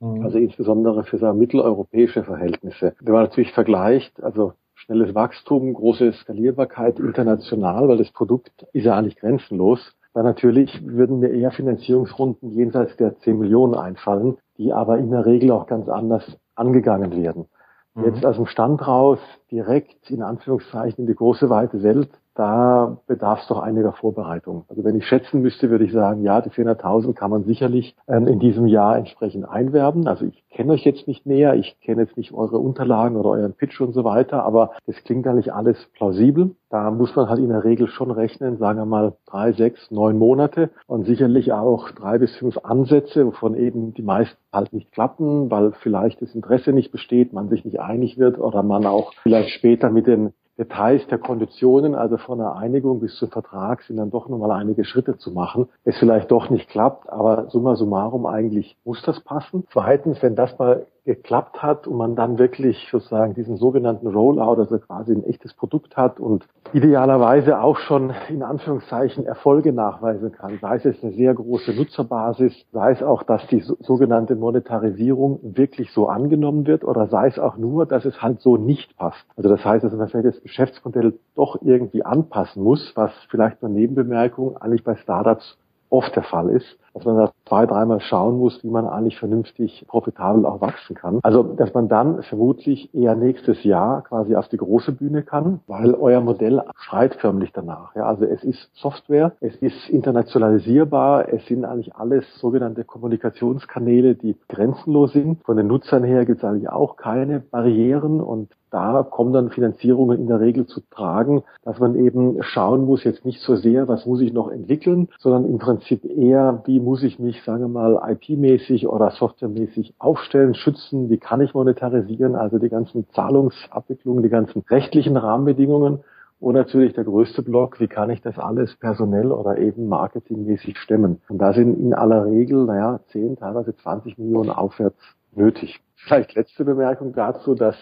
Mhm. 0.00 0.22
Also 0.22 0.38
insbesondere 0.38 1.04
für 1.04 1.18
so 1.18 1.32
mitteleuropäische 1.32 2.22
Verhältnisse. 2.22 2.94
Wenn 3.00 3.14
man 3.14 3.24
natürlich 3.24 3.52
vergleicht, 3.52 4.22
also 4.22 4.52
schnelles 4.74 5.14
Wachstum, 5.14 5.74
große 5.74 6.12
Skalierbarkeit 6.12 6.98
international, 6.98 7.88
weil 7.88 7.98
das 7.98 8.12
Produkt 8.12 8.66
ist 8.72 8.84
ja 8.84 8.96
eigentlich 8.96 9.16
grenzenlos, 9.16 9.94
dann 10.12 10.24
natürlich 10.24 10.84
würden 10.84 11.20
mir 11.20 11.30
eher 11.30 11.52
Finanzierungsrunden 11.52 12.50
jenseits 12.50 12.96
der 12.96 13.18
10 13.18 13.38
Millionen 13.38 13.74
einfallen, 13.74 14.38
die 14.58 14.72
aber 14.72 14.98
in 14.98 15.10
der 15.10 15.24
Regel 15.24 15.52
auch 15.52 15.66
ganz 15.66 15.88
anders 15.88 16.24
angegangen 16.54 17.16
werden. 17.16 17.46
Mhm. 17.94 18.04
Jetzt 18.06 18.24
aus 18.26 18.36
dem 18.36 18.46
Stand 18.46 18.86
raus 18.86 19.18
direkt 19.50 20.10
in 20.10 20.22
Anführungszeichen 20.22 21.04
in 21.04 21.06
die 21.06 21.14
große 21.14 21.48
weite 21.48 21.82
Welt 21.82 22.10
da 22.40 22.96
bedarf 23.06 23.42
es 23.42 23.48
doch 23.48 23.58
einiger 23.58 23.92
Vorbereitung. 23.92 24.64
Also 24.70 24.82
wenn 24.82 24.96
ich 24.96 25.04
schätzen 25.06 25.42
müsste, 25.42 25.68
würde 25.68 25.84
ich 25.84 25.92
sagen, 25.92 26.22
ja, 26.22 26.40
die 26.40 26.48
400.000 26.48 27.12
kann 27.12 27.30
man 27.30 27.44
sicherlich 27.44 27.94
ähm, 28.08 28.26
in 28.26 28.38
diesem 28.38 28.66
Jahr 28.66 28.96
entsprechend 28.96 29.46
einwerben. 29.46 30.06
Also 30.06 30.24
ich 30.24 30.42
kenne 30.48 30.72
euch 30.72 30.82
jetzt 30.86 31.06
nicht 31.06 31.26
näher, 31.26 31.54
ich 31.54 31.78
kenne 31.82 32.00
jetzt 32.00 32.16
nicht 32.16 32.32
eure 32.32 32.58
Unterlagen 32.58 33.16
oder 33.16 33.28
euren 33.28 33.52
Pitch 33.52 33.78
und 33.82 33.92
so 33.92 34.04
weiter, 34.04 34.42
aber 34.42 34.70
das 34.86 34.96
klingt 35.04 35.26
eigentlich 35.26 35.52
alles 35.52 35.76
plausibel. 35.92 36.54
Da 36.70 36.90
muss 36.90 37.14
man 37.14 37.28
halt 37.28 37.40
in 37.40 37.50
der 37.50 37.64
Regel 37.64 37.88
schon 37.88 38.10
rechnen, 38.10 38.56
sagen 38.56 38.78
wir 38.78 38.86
mal 38.86 39.12
drei, 39.26 39.52
sechs, 39.52 39.90
neun 39.90 40.16
Monate 40.16 40.70
und 40.86 41.04
sicherlich 41.04 41.52
auch 41.52 41.90
drei 41.90 42.16
bis 42.16 42.34
fünf 42.36 42.56
Ansätze, 42.62 43.26
wovon 43.26 43.54
eben 43.54 43.92
die 43.92 44.02
meisten 44.02 44.38
halt 44.50 44.72
nicht 44.72 44.92
klappen, 44.92 45.50
weil 45.50 45.72
vielleicht 45.72 46.22
das 46.22 46.34
Interesse 46.34 46.72
nicht 46.72 46.90
besteht, 46.90 47.34
man 47.34 47.50
sich 47.50 47.66
nicht 47.66 47.80
einig 47.80 48.18
wird 48.18 48.38
oder 48.38 48.62
man 48.62 48.86
auch 48.86 49.12
vielleicht 49.22 49.50
später 49.50 49.90
mit 49.90 50.06
den 50.06 50.32
Details 50.60 51.06
der 51.06 51.16
Konditionen, 51.16 51.94
also 51.94 52.18
von 52.18 52.36
der 52.36 52.54
Einigung 52.54 53.00
bis 53.00 53.16
zum 53.16 53.30
Vertrag, 53.30 53.80
sind 53.82 53.96
dann 53.96 54.10
doch 54.10 54.28
nochmal 54.28 54.50
einige 54.50 54.84
Schritte 54.84 55.16
zu 55.16 55.30
machen. 55.30 55.68
Es 55.84 55.98
vielleicht 55.98 56.30
doch 56.30 56.50
nicht 56.50 56.68
klappt, 56.68 57.08
aber 57.08 57.48
summa 57.48 57.76
summarum 57.76 58.26
eigentlich 58.26 58.76
muss 58.84 59.02
das 59.02 59.20
passen. 59.20 59.66
Zweitens, 59.72 60.22
wenn 60.22 60.36
das 60.36 60.58
mal 60.58 60.86
geklappt 61.04 61.62
hat 61.62 61.86
und 61.86 61.96
man 61.96 62.16
dann 62.16 62.38
wirklich 62.38 62.88
sozusagen 62.90 63.34
diesen 63.34 63.56
sogenannten 63.56 64.06
Rollout, 64.06 64.60
also 64.60 64.78
quasi 64.78 65.12
ein 65.12 65.24
echtes 65.24 65.54
Produkt 65.54 65.96
hat 65.96 66.20
und 66.20 66.46
idealerweise 66.72 67.60
auch 67.60 67.78
schon 67.78 68.12
in 68.28 68.42
Anführungszeichen 68.42 69.26
Erfolge 69.26 69.72
nachweisen 69.72 70.32
kann, 70.32 70.58
sei 70.60 70.76
es 70.76 71.02
eine 71.02 71.12
sehr 71.12 71.34
große 71.34 71.72
Nutzerbasis, 71.72 72.54
sei 72.72 72.92
es 72.92 73.02
auch, 73.02 73.22
dass 73.22 73.46
die 73.48 73.60
sogenannte 73.60 74.36
Monetarisierung 74.36 75.40
wirklich 75.42 75.92
so 75.92 76.08
angenommen 76.08 76.66
wird 76.66 76.84
oder 76.84 77.08
sei 77.08 77.28
es 77.28 77.38
auch 77.38 77.56
nur, 77.56 77.86
dass 77.86 78.04
es 78.04 78.22
halt 78.22 78.40
so 78.40 78.56
nicht 78.56 78.96
passt. 78.96 79.24
Also 79.36 79.48
das 79.48 79.64
heißt, 79.64 79.84
dass 79.84 79.92
man 79.92 80.08
vielleicht 80.08 80.36
das 80.36 80.42
Geschäftsmodell 80.42 81.18
doch 81.34 81.60
irgendwie 81.62 82.04
anpassen 82.04 82.62
muss, 82.62 82.92
was 82.94 83.12
vielleicht 83.30 83.62
nur 83.62 83.70
Nebenbemerkung 83.70 84.56
eigentlich 84.56 84.84
bei 84.84 84.96
Startups 84.96 85.58
oft 85.90 86.14
der 86.14 86.22
Fall 86.22 86.50
ist, 86.50 86.78
dass 86.94 87.04
man 87.04 87.16
da 87.16 87.32
zwei, 87.50 87.66
dreimal 87.66 88.00
schauen 88.00 88.38
muss, 88.38 88.62
wie 88.62 88.70
man 88.70 88.86
eigentlich 88.86 89.18
vernünftig 89.18 89.84
profitabel 89.88 90.46
auch 90.46 90.60
wachsen 90.60 90.94
kann. 90.94 91.18
Also, 91.24 91.42
dass 91.42 91.74
man 91.74 91.88
dann 91.88 92.22
vermutlich 92.22 92.94
eher 92.94 93.16
nächstes 93.16 93.64
Jahr 93.64 94.02
quasi 94.02 94.36
auf 94.36 94.48
die 94.48 94.56
große 94.56 94.92
Bühne 94.92 95.24
kann, 95.24 95.58
weil 95.66 95.94
euer 95.94 96.20
Modell 96.20 96.62
schreit 96.76 97.16
förmlich 97.16 97.50
danach. 97.52 97.94
Ja, 97.96 98.04
also 98.06 98.24
es 98.24 98.44
ist 98.44 98.70
Software, 98.74 99.32
es 99.40 99.56
ist 99.56 99.90
internationalisierbar, 99.90 101.28
es 101.32 101.44
sind 101.46 101.64
eigentlich 101.64 101.96
alles 101.96 102.24
sogenannte 102.38 102.84
Kommunikationskanäle, 102.84 104.14
die 104.14 104.36
grenzenlos 104.48 105.12
sind. 105.12 105.42
Von 105.44 105.56
den 105.56 105.66
Nutzern 105.66 106.04
her 106.04 106.24
gibt 106.26 106.38
es 106.38 106.44
eigentlich 106.44 106.70
auch 106.70 106.96
keine 106.96 107.40
Barrieren 107.40 108.20
und 108.20 108.48
da 108.70 109.02
kommen 109.02 109.32
dann 109.32 109.50
Finanzierungen 109.50 110.18
in 110.18 110.28
der 110.28 110.40
Regel 110.40 110.66
zu 110.66 110.80
tragen, 110.90 111.42
dass 111.64 111.80
man 111.80 111.96
eben 111.96 112.40
schauen 112.42 112.84
muss, 112.84 113.02
jetzt 113.04 113.24
nicht 113.24 113.40
so 113.40 113.56
sehr, 113.56 113.88
was 113.88 114.06
muss 114.06 114.20
ich 114.20 114.32
noch 114.32 114.50
entwickeln, 114.50 115.08
sondern 115.18 115.44
im 115.44 115.58
Prinzip 115.58 116.04
eher, 116.04 116.62
wie 116.66 116.78
muss 116.78 117.02
ich 117.02 117.18
mich, 117.18 117.39
sagen 117.44 117.62
wir 117.62 117.68
mal, 117.68 118.00
IP-mäßig 118.12 118.86
oder 118.88 119.10
softwaremäßig 119.10 119.94
aufstellen, 119.98 120.54
schützen, 120.54 121.10
wie 121.10 121.18
kann 121.18 121.40
ich 121.40 121.54
monetarisieren, 121.54 122.34
also 122.34 122.58
die 122.58 122.68
ganzen 122.68 123.08
Zahlungsabwicklungen, 123.10 124.22
die 124.22 124.28
ganzen 124.28 124.62
rechtlichen 124.68 125.16
Rahmenbedingungen. 125.16 126.00
Und 126.38 126.54
natürlich 126.54 126.94
der 126.94 127.04
größte 127.04 127.42
Block, 127.42 127.80
wie 127.80 127.88
kann 127.88 128.08
ich 128.08 128.22
das 128.22 128.38
alles 128.38 128.74
personell 128.76 129.30
oder 129.30 129.58
eben 129.58 129.88
marketingmäßig 129.88 130.78
stemmen? 130.78 131.20
Und 131.28 131.38
da 131.38 131.52
sind 131.52 131.78
in 131.78 131.92
aller 131.92 132.24
Regel, 132.24 132.64
naja, 132.64 133.00
10, 133.12 133.36
teilweise 133.36 133.76
20 133.76 134.16
Millionen 134.16 134.48
aufwärts 134.48 134.98
nötig. 135.32 135.80
Vielleicht 135.96 136.34
letzte 136.34 136.64
Bemerkung 136.64 137.12
dazu, 137.12 137.54
dass 137.54 137.76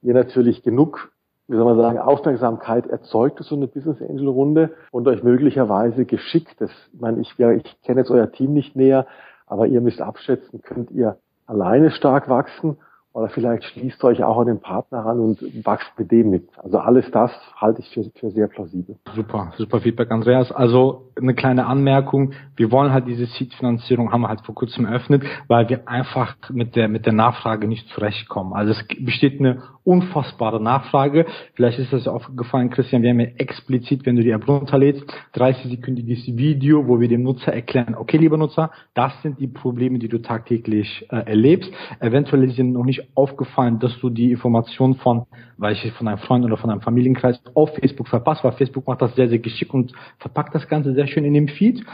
ihr 0.00 0.14
natürlich 0.14 0.62
genug 0.62 1.12
wie 1.50 1.56
soll 1.56 1.64
man 1.64 1.76
sagen, 1.76 1.98
Aufmerksamkeit 1.98 2.86
erzeugt 2.86 3.42
so 3.42 3.56
eine 3.56 3.66
Business 3.66 4.00
Angel 4.00 4.28
Runde 4.28 4.70
und 4.92 5.08
euch 5.08 5.24
möglicherweise 5.24 6.04
geschickt, 6.04 6.54
das, 6.60 6.70
ich 6.92 7.00
meine, 7.00 7.20
ich, 7.20 7.34
ja, 7.38 7.50
ich 7.50 7.64
kenne 7.82 8.00
jetzt 8.00 8.10
euer 8.10 8.30
Team 8.30 8.54
nicht 8.54 8.76
näher, 8.76 9.06
aber 9.46 9.66
ihr 9.66 9.80
müsst 9.80 10.00
abschätzen, 10.00 10.62
könnt 10.62 10.92
ihr 10.92 11.16
alleine 11.46 11.90
stark 11.90 12.28
wachsen 12.28 12.76
oder 13.12 13.28
vielleicht 13.28 13.64
schließt 13.64 14.04
euch 14.04 14.22
auch 14.22 14.38
an 14.38 14.46
den 14.46 14.60
Partner 14.60 15.00
ran 15.00 15.18
und 15.18 15.42
wächst 15.66 15.90
mit 15.98 16.12
dem 16.12 16.30
mit. 16.30 16.48
Also 16.58 16.78
alles 16.78 17.10
das 17.10 17.32
halte 17.56 17.80
ich 17.80 17.88
für, 17.90 18.04
für 18.14 18.30
sehr 18.30 18.46
plausibel. 18.46 18.96
Super, 19.16 19.52
super 19.56 19.80
Feedback, 19.80 20.12
Andreas. 20.12 20.52
Also 20.52 21.10
eine 21.20 21.34
kleine 21.34 21.66
Anmerkung. 21.66 22.32
Wir 22.54 22.70
wollen 22.70 22.92
halt 22.92 23.08
diese 23.08 23.26
Seed-Finanzierung, 23.26 24.12
haben 24.12 24.20
wir 24.20 24.28
halt 24.28 24.42
vor 24.42 24.54
kurzem 24.54 24.86
eröffnet, 24.86 25.24
weil 25.48 25.68
wir 25.68 25.88
einfach 25.88 26.36
mit 26.50 26.76
der, 26.76 26.88
mit 26.88 27.04
der 27.04 27.12
Nachfrage 27.12 27.66
nicht 27.66 27.88
zurechtkommen. 27.88 28.52
Also 28.52 28.72
es 28.72 29.04
besteht 29.04 29.40
eine 29.40 29.62
unfassbare 29.84 30.62
Nachfrage. 30.62 31.26
Vielleicht 31.54 31.78
ist 31.78 31.92
das 31.92 32.06
aufgefallen, 32.06 32.70
Christian, 32.70 33.02
wir 33.02 33.10
haben 33.10 33.20
ja 33.20 33.26
explizit, 33.38 34.04
wenn 34.06 34.16
du 34.16 34.22
die 34.22 34.30
App 34.30 34.46
runterlädst, 34.46 35.02
30-sekündiges 35.34 36.36
Video, 36.36 36.86
wo 36.86 37.00
wir 37.00 37.08
dem 37.08 37.22
Nutzer 37.22 37.52
erklären, 37.52 37.94
okay, 37.94 38.18
lieber 38.18 38.36
Nutzer, 38.36 38.70
das 38.94 39.12
sind 39.22 39.40
die 39.40 39.48
Probleme, 39.48 39.98
die 39.98 40.08
du 40.08 40.18
tagtäglich 40.18 41.06
äh, 41.10 41.16
erlebst. 41.16 41.72
Eventuell 42.00 42.44
ist 42.44 42.58
dir 42.58 42.64
noch 42.64 42.84
nicht 42.84 43.08
aufgefallen, 43.14 43.78
dass 43.78 43.98
du 44.00 44.10
die 44.10 44.30
Informationen 44.30 44.96
von, 44.96 45.26
weil 45.56 45.72
ich 45.72 45.92
von 45.92 46.08
einem 46.08 46.18
Freund 46.18 46.44
oder 46.44 46.56
von 46.56 46.70
einem 46.70 46.80
Familienkreis 46.82 47.40
auf 47.54 47.74
Facebook 47.74 48.08
verpasst, 48.08 48.44
weil 48.44 48.52
Facebook 48.52 48.86
macht 48.86 49.02
das 49.02 49.14
sehr, 49.14 49.28
sehr 49.28 49.38
geschickt 49.38 49.72
und 49.72 49.92
verpackt 50.18 50.54
das 50.54 50.68
Ganze 50.68 50.94
sehr 50.94 51.06
schön 51.06 51.24
in 51.24 51.34
dem 51.34 51.48
Feed. 51.48 51.84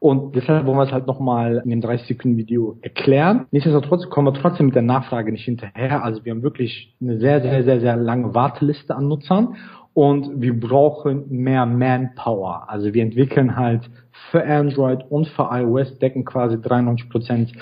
Und 0.00 0.36
deshalb 0.36 0.66
wollen 0.66 0.78
wir 0.78 0.84
es 0.84 0.92
halt 0.92 1.06
nochmal 1.06 1.62
in 1.64 1.70
dem 1.70 1.80
30-Sekunden-Video 1.80 2.78
erklären. 2.82 3.46
Nichtsdestotrotz 3.50 4.08
kommen 4.10 4.28
wir 4.28 4.40
trotzdem 4.40 4.66
mit 4.66 4.74
der 4.74 4.82
Nachfrage 4.82 5.32
nicht 5.32 5.44
hinterher. 5.44 6.04
Also 6.04 6.24
wir 6.24 6.32
haben 6.32 6.42
wirklich 6.42 6.94
eine 7.00 7.18
sehr, 7.18 7.40
sehr, 7.40 7.64
sehr, 7.64 7.80
sehr 7.80 7.96
lange 7.96 8.34
Warteliste 8.34 8.94
an 8.94 9.08
Nutzern 9.08 9.56
und 9.94 10.42
wir 10.42 10.58
brauchen 10.58 11.24
mehr 11.30 11.64
Manpower. 11.64 12.64
Also 12.68 12.92
wir 12.92 13.02
entwickeln 13.02 13.56
halt 13.56 13.88
für 14.30 14.44
Android 14.44 15.04
und 15.08 15.26
für 15.28 15.48
iOS 15.50 15.98
decken 15.98 16.24
quasi 16.24 16.60
93 16.60 17.08
Prozent 17.08 17.52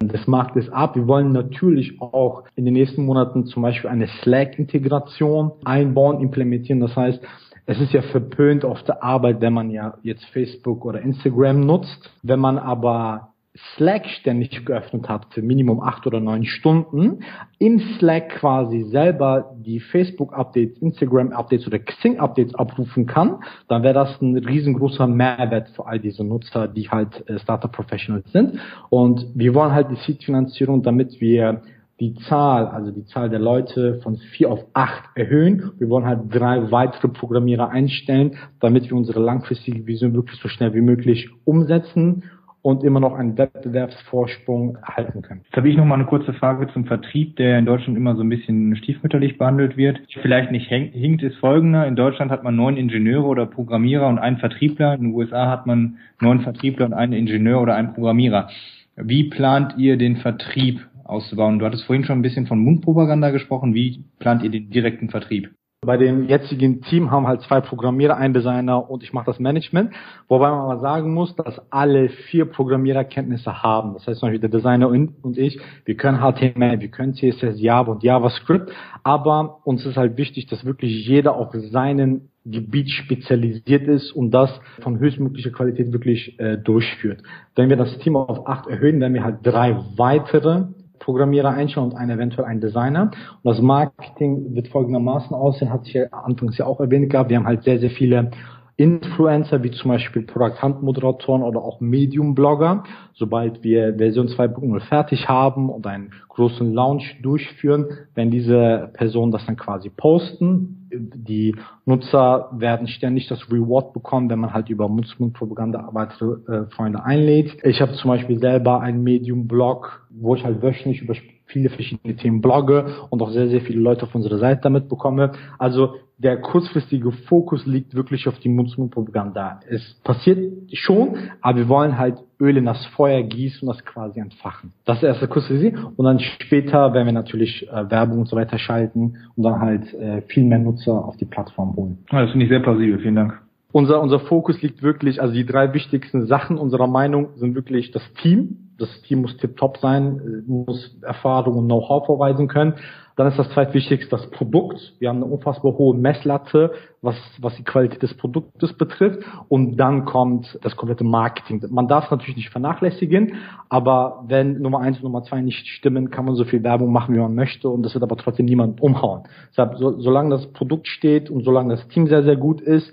des 0.00 0.26
Marktes 0.26 0.70
ab. 0.70 0.96
Wir 0.96 1.06
wollen 1.06 1.32
natürlich 1.32 2.00
auch 2.00 2.44
in 2.56 2.64
den 2.64 2.74
nächsten 2.74 3.04
Monaten 3.04 3.44
zum 3.44 3.62
Beispiel 3.62 3.90
eine 3.90 4.08
Slack-Integration 4.22 5.52
einbauen, 5.64 6.20
implementieren. 6.20 6.80
Das 6.80 6.96
heißt, 6.96 7.20
es 7.66 7.80
ist 7.80 7.92
ja 7.92 8.02
verpönt 8.02 8.64
auf 8.64 8.82
der 8.82 9.02
Arbeit, 9.02 9.40
wenn 9.40 9.52
man 9.52 9.70
ja 9.70 9.94
jetzt 10.02 10.24
Facebook 10.26 10.84
oder 10.84 11.00
Instagram 11.00 11.60
nutzt. 11.60 12.10
Wenn 12.22 12.40
man 12.40 12.58
aber 12.58 13.32
Slack 13.74 14.06
ständig 14.06 14.64
geöffnet 14.64 15.10
hat 15.10 15.26
für 15.34 15.42
Minimum 15.42 15.80
acht 15.80 16.06
oder 16.06 16.20
neun 16.20 16.44
Stunden, 16.44 17.22
in 17.58 17.80
Slack 17.98 18.30
quasi 18.30 18.84
selber 18.84 19.54
die 19.58 19.78
Facebook-Updates, 19.78 20.78
Instagram-Updates 20.78 21.66
oder 21.66 21.78
Xing-Updates 21.78 22.54
abrufen 22.54 23.06
kann, 23.06 23.40
dann 23.68 23.82
wäre 23.82 23.92
das 23.92 24.20
ein 24.22 24.38
riesengroßer 24.38 25.06
Mehrwert 25.06 25.68
für 25.76 25.86
all 25.86 26.00
diese 26.00 26.24
Nutzer, 26.24 26.66
die 26.66 26.88
halt 26.88 27.28
äh, 27.28 27.38
Startup-Professionals 27.38 28.32
sind. 28.32 28.58
Und 28.88 29.26
wir 29.34 29.54
wollen 29.54 29.72
halt 29.72 29.90
die 29.90 29.96
Seed-Finanzierung, 29.96 30.82
damit 30.82 31.20
wir 31.20 31.62
die 32.02 32.14
Zahl, 32.28 32.66
also 32.66 32.90
die 32.90 33.04
Zahl 33.04 33.30
der 33.30 33.38
Leute 33.38 34.00
von 34.02 34.16
vier 34.16 34.50
auf 34.50 34.64
acht 34.72 35.04
erhöhen. 35.14 35.70
Wir 35.78 35.88
wollen 35.88 36.04
halt 36.04 36.22
drei 36.30 36.72
weitere 36.72 37.06
Programmierer 37.06 37.70
einstellen, 37.70 38.32
damit 38.58 38.90
wir 38.90 38.96
unsere 38.96 39.20
langfristige 39.20 39.86
Vision 39.86 40.12
wirklich 40.12 40.40
so 40.40 40.48
schnell 40.48 40.74
wie 40.74 40.80
möglich 40.80 41.30
umsetzen 41.44 42.24
und 42.60 42.82
immer 42.82 42.98
noch 42.98 43.14
einen 43.14 43.38
Wettbewerbsvorsprung 43.38 44.78
erhalten 44.84 45.22
können. 45.22 45.42
Jetzt 45.44 45.56
habe 45.56 45.68
ich 45.68 45.76
noch 45.76 45.84
mal 45.84 45.94
eine 45.94 46.06
kurze 46.06 46.32
Frage 46.32 46.66
zum 46.72 46.86
Vertrieb, 46.86 47.36
der 47.36 47.60
in 47.60 47.66
Deutschland 47.66 47.96
immer 47.96 48.16
so 48.16 48.22
ein 48.22 48.28
bisschen 48.28 48.74
stiefmütterlich 48.74 49.38
behandelt 49.38 49.76
wird. 49.76 50.00
Vielleicht 50.22 50.50
nicht 50.50 50.68
hinkt, 50.68 51.22
ist 51.22 51.36
folgender. 51.36 51.86
In 51.86 51.94
Deutschland 51.94 52.32
hat 52.32 52.42
man 52.42 52.56
neun 52.56 52.76
Ingenieure 52.76 53.26
oder 53.26 53.46
Programmierer 53.46 54.08
und 54.08 54.18
einen 54.18 54.38
Vertriebler. 54.38 54.94
In 54.94 55.02
den 55.02 55.14
USA 55.14 55.48
hat 55.48 55.66
man 55.66 55.98
neun 56.20 56.40
Vertriebler 56.40 56.86
und 56.86 56.94
einen 56.94 57.12
Ingenieur 57.12 57.60
oder 57.60 57.76
einen 57.76 57.94
Programmierer. 57.94 58.48
Wie 58.96 59.30
plant 59.30 59.76
ihr 59.78 59.96
den 59.96 60.16
Vertrieb 60.16 60.80
auszubauen? 61.12 61.58
Du 61.58 61.66
hattest 61.66 61.84
vorhin 61.84 62.04
schon 62.04 62.18
ein 62.18 62.22
bisschen 62.22 62.46
von 62.46 62.58
Mundpropaganda 62.58 63.30
gesprochen. 63.30 63.74
Wie 63.74 64.04
plant 64.18 64.42
ihr 64.42 64.50
den 64.50 64.70
direkten 64.70 65.10
Vertrieb? 65.10 65.50
Bei 65.84 65.96
dem 65.96 66.28
jetzigen 66.28 66.80
Team 66.82 67.10
haben 67.10 67.26
halt 67.26 67.40
zwei 67.40 67.60
Programmierer, 67.60 68.16
ein 68.16 68.32
Designer 68.32 68.88
und 68.88 69.02
ich 69.02 69.12
mache 69.12 69.26
das 69.26 69.40
Management. 69.40 69.92
Wobei 70.28 70.48
man 70.48 70.60
aber 70.60 70.78
sagen 70.78 71.12
muss, 71.12 71.34
dass 71.34 71.60
alle 71.72 72.08
vier 72.08 72.44
Programmierer 72.44 73.02
Kenntnisse 73.02 73.64
haben. 73.64 73.94
Das 73.94 74.06
heißt 74.06 74.20
zum 74.20 74.28
Beispiel 74.28 74.48
der 74.48 74.60
Designer 74.60 74.88
und 74.88 75.36
ich, 75.36 75.58
wir 75.84 75.96
können 75.96 76.18
HTML, 76.18 76.78
wir 76.78 76.88
können 76.88 77.14
CSS, 77.14 77.60
Java 77.60 77.90
und 77.90 78.04
JavaScript. 78.04 78.70
Aber 79.02 79.58
uns 79.64 79.84
ist 79.84 79.96
halt 79.96 80.16
wichtig, 80.16 80.46
dass 80.46 80.64
wirklich 80.64 81.04
jeder 81.04 81.34
auf 81.34 81.52
seinen 81.52 82.28
Gebiet 82.44 82.88
spezialisiert 82.90 83.88
ist 83.88 84.12
und 84.12 84.30
das 84.30 84.50
von 84.82 85.00
höchstmöglicher 85.00 85.50
Qualität 85.50 85.92
wirklich 85.92 86.38
äh, 86.38 86.58
durchführt. 86.58 87.24
Wenn 87.56 87.70
wir 87.70 87.76
das 87.76 87.98
Team 87.98 88.14
auf 88.14 88.46
acht 88.46 88.68
erhöhen, 88.68 89.00
werden 89.00 89.14
wir 89.14 89.24
halt 89.24 89.38
drei 89.42 89.76
weitere 89.96 90.66
Programmierer 91.02 91.50
einstellen 91.50 91.86
und 91.86 91.96
einen 91.96 92.12
eventuell 92.12 92.46
einen 92.46 92.60
Designer. 92.60 93.10
Und 93.42 93.52
das 93.52 93.60
Marketing 93.60 94.54
wird 94.54 94.68
folgendermaßen 94.68 95.34
aussehen, 95.34 95.72
hat 95.72 95.84
sich 95.84 95.94
ja 95.94 96.04
anfangs 96.12 96.56
ja 96.58 96.66
auch 96.66 96.80
erwähnt 96.80 97.10
gehabt. 97.10 97.30
Wir 97.30 97.36
haben 97.36 97.46
halt 97.46 97.64
sehr, 97.64 97.78
sehr 97.78 97.90
viele 97.90 98.30
Influencer, 98.76 99.62
wie 99.62 99.70
zum 99.70 99.90
Beispiel 99.90 100.22
Product 100.22 100.62
Hunt 100.62 100.82
Moderatoren 100.82 101.42
oder 101.42 101.60
auch 101.60 101.80
Medium 101.80 102.34
Blogger. 102.34 102.84
Sobald 103.14 103.62
wir 103.62 103.96
Version 103.96 104.28
2.0 104.28 104.80
fertig 104.80 105.28
haben 105.28 105.68
und 105.68 105.86
einen 105.86 106.12
großen 106.28 106.72
Launch 106.72 107.20
durchführen, 107.22 107.86
werden 108.14 108.30
diese 108.30 108.90
Personen 108.94 109.30
das 109.30 109.44
dann 109.44 109.56
quasi 109.56 109.90
posten. 109.90 110.81
Die 110.92 111.56
Nutzer 111.86 112.50
werden 112.52 112.86
ständig 112.86 113.28
das 113.28 113.50
Reward 113.50 113.92
bekommen, 113.92 114.28
wenn 114.30 114.38
man 114.38 114.52
halt 114.52 114.68
über 114.68 114.88
Mund-zu-Mund-Propaganda 114.88 115.88
weitere 115.92 116.52
äh, 116.52 116.66
Freunde 116.70 117.04
einlädt. 117.04 117.56
Ich 117.64 117.80
habe 117.80 117.92
zum 117.94 118.10
Beispiel 118.10 118.38
selber 118.38 118.80
einen 118.80 119.02
Medium-Blog, 119.02 120.06
wo 120.10 120.34
ich 120.34 120.44
halt 120.44 120.62
wöchentlich 120.62 121.02
über 121.02 121.14
viele 121.46 121.68
verschiedene 121.68 122.16
Themen 122.16 122.40
blogge 122.40 122.86
und 123.10 123.20
auch 123.22 123.30
sehr, 123.30 123.48
sehr 123.48 123.60
viele 123.60 123.80
Leute 123.80 124.04
auf 124.04 124.14
unserer 124.14 124.38
Seite 124.38 124.62
damit 124.62 124.88
bekomme. 124.88 125.32
Also 125.58 125.94
der 126.18 126.40
kurzfristige 126.40 127.12
Fokus 127.12 127.66
liegt 127.66 127.94
wirklich 127.94 128.28
auf 128.28 128.38
die 128.38 128.48
Mund-zu-Mund-Propaganda. 128.48 129.60
Es 129.68 130.00
passiert 130.04 130.52
schon, 130.72 131.16
aber 131.40 131.58
wir 131.58 131.68
wollen 131.68 131.98
halt 131.98 132.18
Öl 132.42 132.56
in 132.56 132.64
das 132.64 132.84
Feuer 132.86 133.22
gießen 133.22 133.68
und 133.68 133.74
das 133.74 133.84
quasi 133.84 134.18
entfachen. 134.18 134.72
Das 134.84 134.96
ist 134.98 135.04
erste 135.04 135.28
kurzfristig. 135.28 135.74
Und 135.96 136.04
dann 136.04 136.18
später 136.18 136.92
werden 136.92 137.06
wir 137.06 137.12
natürlich 137.12 137.68
äh, 137.68 137.88
Werbung 137.88 138.18
und 138.18 138.28
so 138.28 138.36
weiter 138.36 138.58
schalten 138.58 139.18
und 139.36 139.42
dann 139.44 139.60
halt 139.60 139.94
äh, 139.94 140.22
viel 140.22 140.44
mehr 140.44 140.58
Nutzer 140.58 140.92
auf 140.92 141.16
die 141.16 141.24
Plattform 141.24 141.76
holen. 141.76 141.98
Ja, 142.10 142.22
das 142.22 142.32
finde 142.32 142.44
ich 142.44 142.50
sehr 142.50 142.60
plausibel. 142.60 142.98
Vielen 142.98 143.14
Dank. 143.14 143.40
Unser, 143.70 144.02
unser 144.02 144.20
Fokus 144.20 144.60
liegt 144.60 144.82
wirklich, 144.82 145.22
also 145.22 145.32
die 145.32 145.46
drei 145.46 145.72
wichtigsten 145.72 146.26
Sachen 146.26 146.58
unserer 146.58 146.88
Meinung 146.88 147.28
sind 147.36 147.54
wirklich 147.54 147.90
das 147.90 148.02
Team. 148.20 148.58
Das 148.76 148.88
Team 149.02 149.22
muss 149.22 149.36
tip-top 149.36 149.78
sein, 149.78 150.44
muss 150.46 150.98
Erfahrung 151.02 151.56
und 151.56 151.66
Know-how 151.66 152.04
vorweisen 152.04 152.48
können. 152.48 152.74
Dann 153.16 153.26
ist 153.26 153.38
das 153.38 153.50
zweitwichtigste 153.50 154.10
das 154.10 154.30
Produkt. 154.30 154.94
Wir 154.98 155.08
haben 155.08 155.16
eine 155.16 155.26
unfassbar 155.26 155.76
hohe 155.78 155.96
Messlatte, 155.96 156.72
was, 157.00 157.16
was 157.40 157.54
die 157.56 157.64
Qualität 157.64 158.02
des 158.02 158.14
Produktes 158.16 158.72
betrifft. 158.74 159.20
Und 159.48 159.76
dann 159.76 160.04
kommt 160.04 160.58
das 160.62 160.76
komplette 160.76 161.04
Marketing. 161.04 161.62
Man 161.70 161.88
darf 161.88 162.06
es 162.06 162.10
natürlich 162.10 162.36
nicht 162.36 162.50
vernachlässigen, 162.50 163.34
aber 163.68 164.24
wenn 164.26 164.60
Nummer 164.60 164.80
eins 164.80 164.98
und 164.98 165.04
Nummer 165.04 165.22
zwei 165.22 165.40
nicht 165.40 165.66
stimmen, 165.66 166.10
kann 166.10 166.24
man 166.24 166.34
so 166.34 166.44
viel 166.44 166.62
Werbung 166.62 166.92
machen, 166.92 167.14
wie 167.14 167.20
man 167.20 167.34
möchte. 167.34 167.68
Und 167.68 167.82
das 167.82 167.94
wird 167.94 168.04
aber 168.04 168.16
trotzdem 168.16 168.46
niemand 168.46 168.80
umhauen. 168.80 169.22
Deshalb, 169.50 169.76
so, 169.78 169.98
solange 170.00 170.30
das 170.30 170.46
Produkt 170.52 170.88
steht 170.88 171.30
und 171.30 171.44
solange 171.44 171.74
das 171.74 171.88
Team 171.88 172.06
sehr, 172.06 172.22
sehr 172.22 172.36
gut 172.36 172.60
ist, 172.60 172.92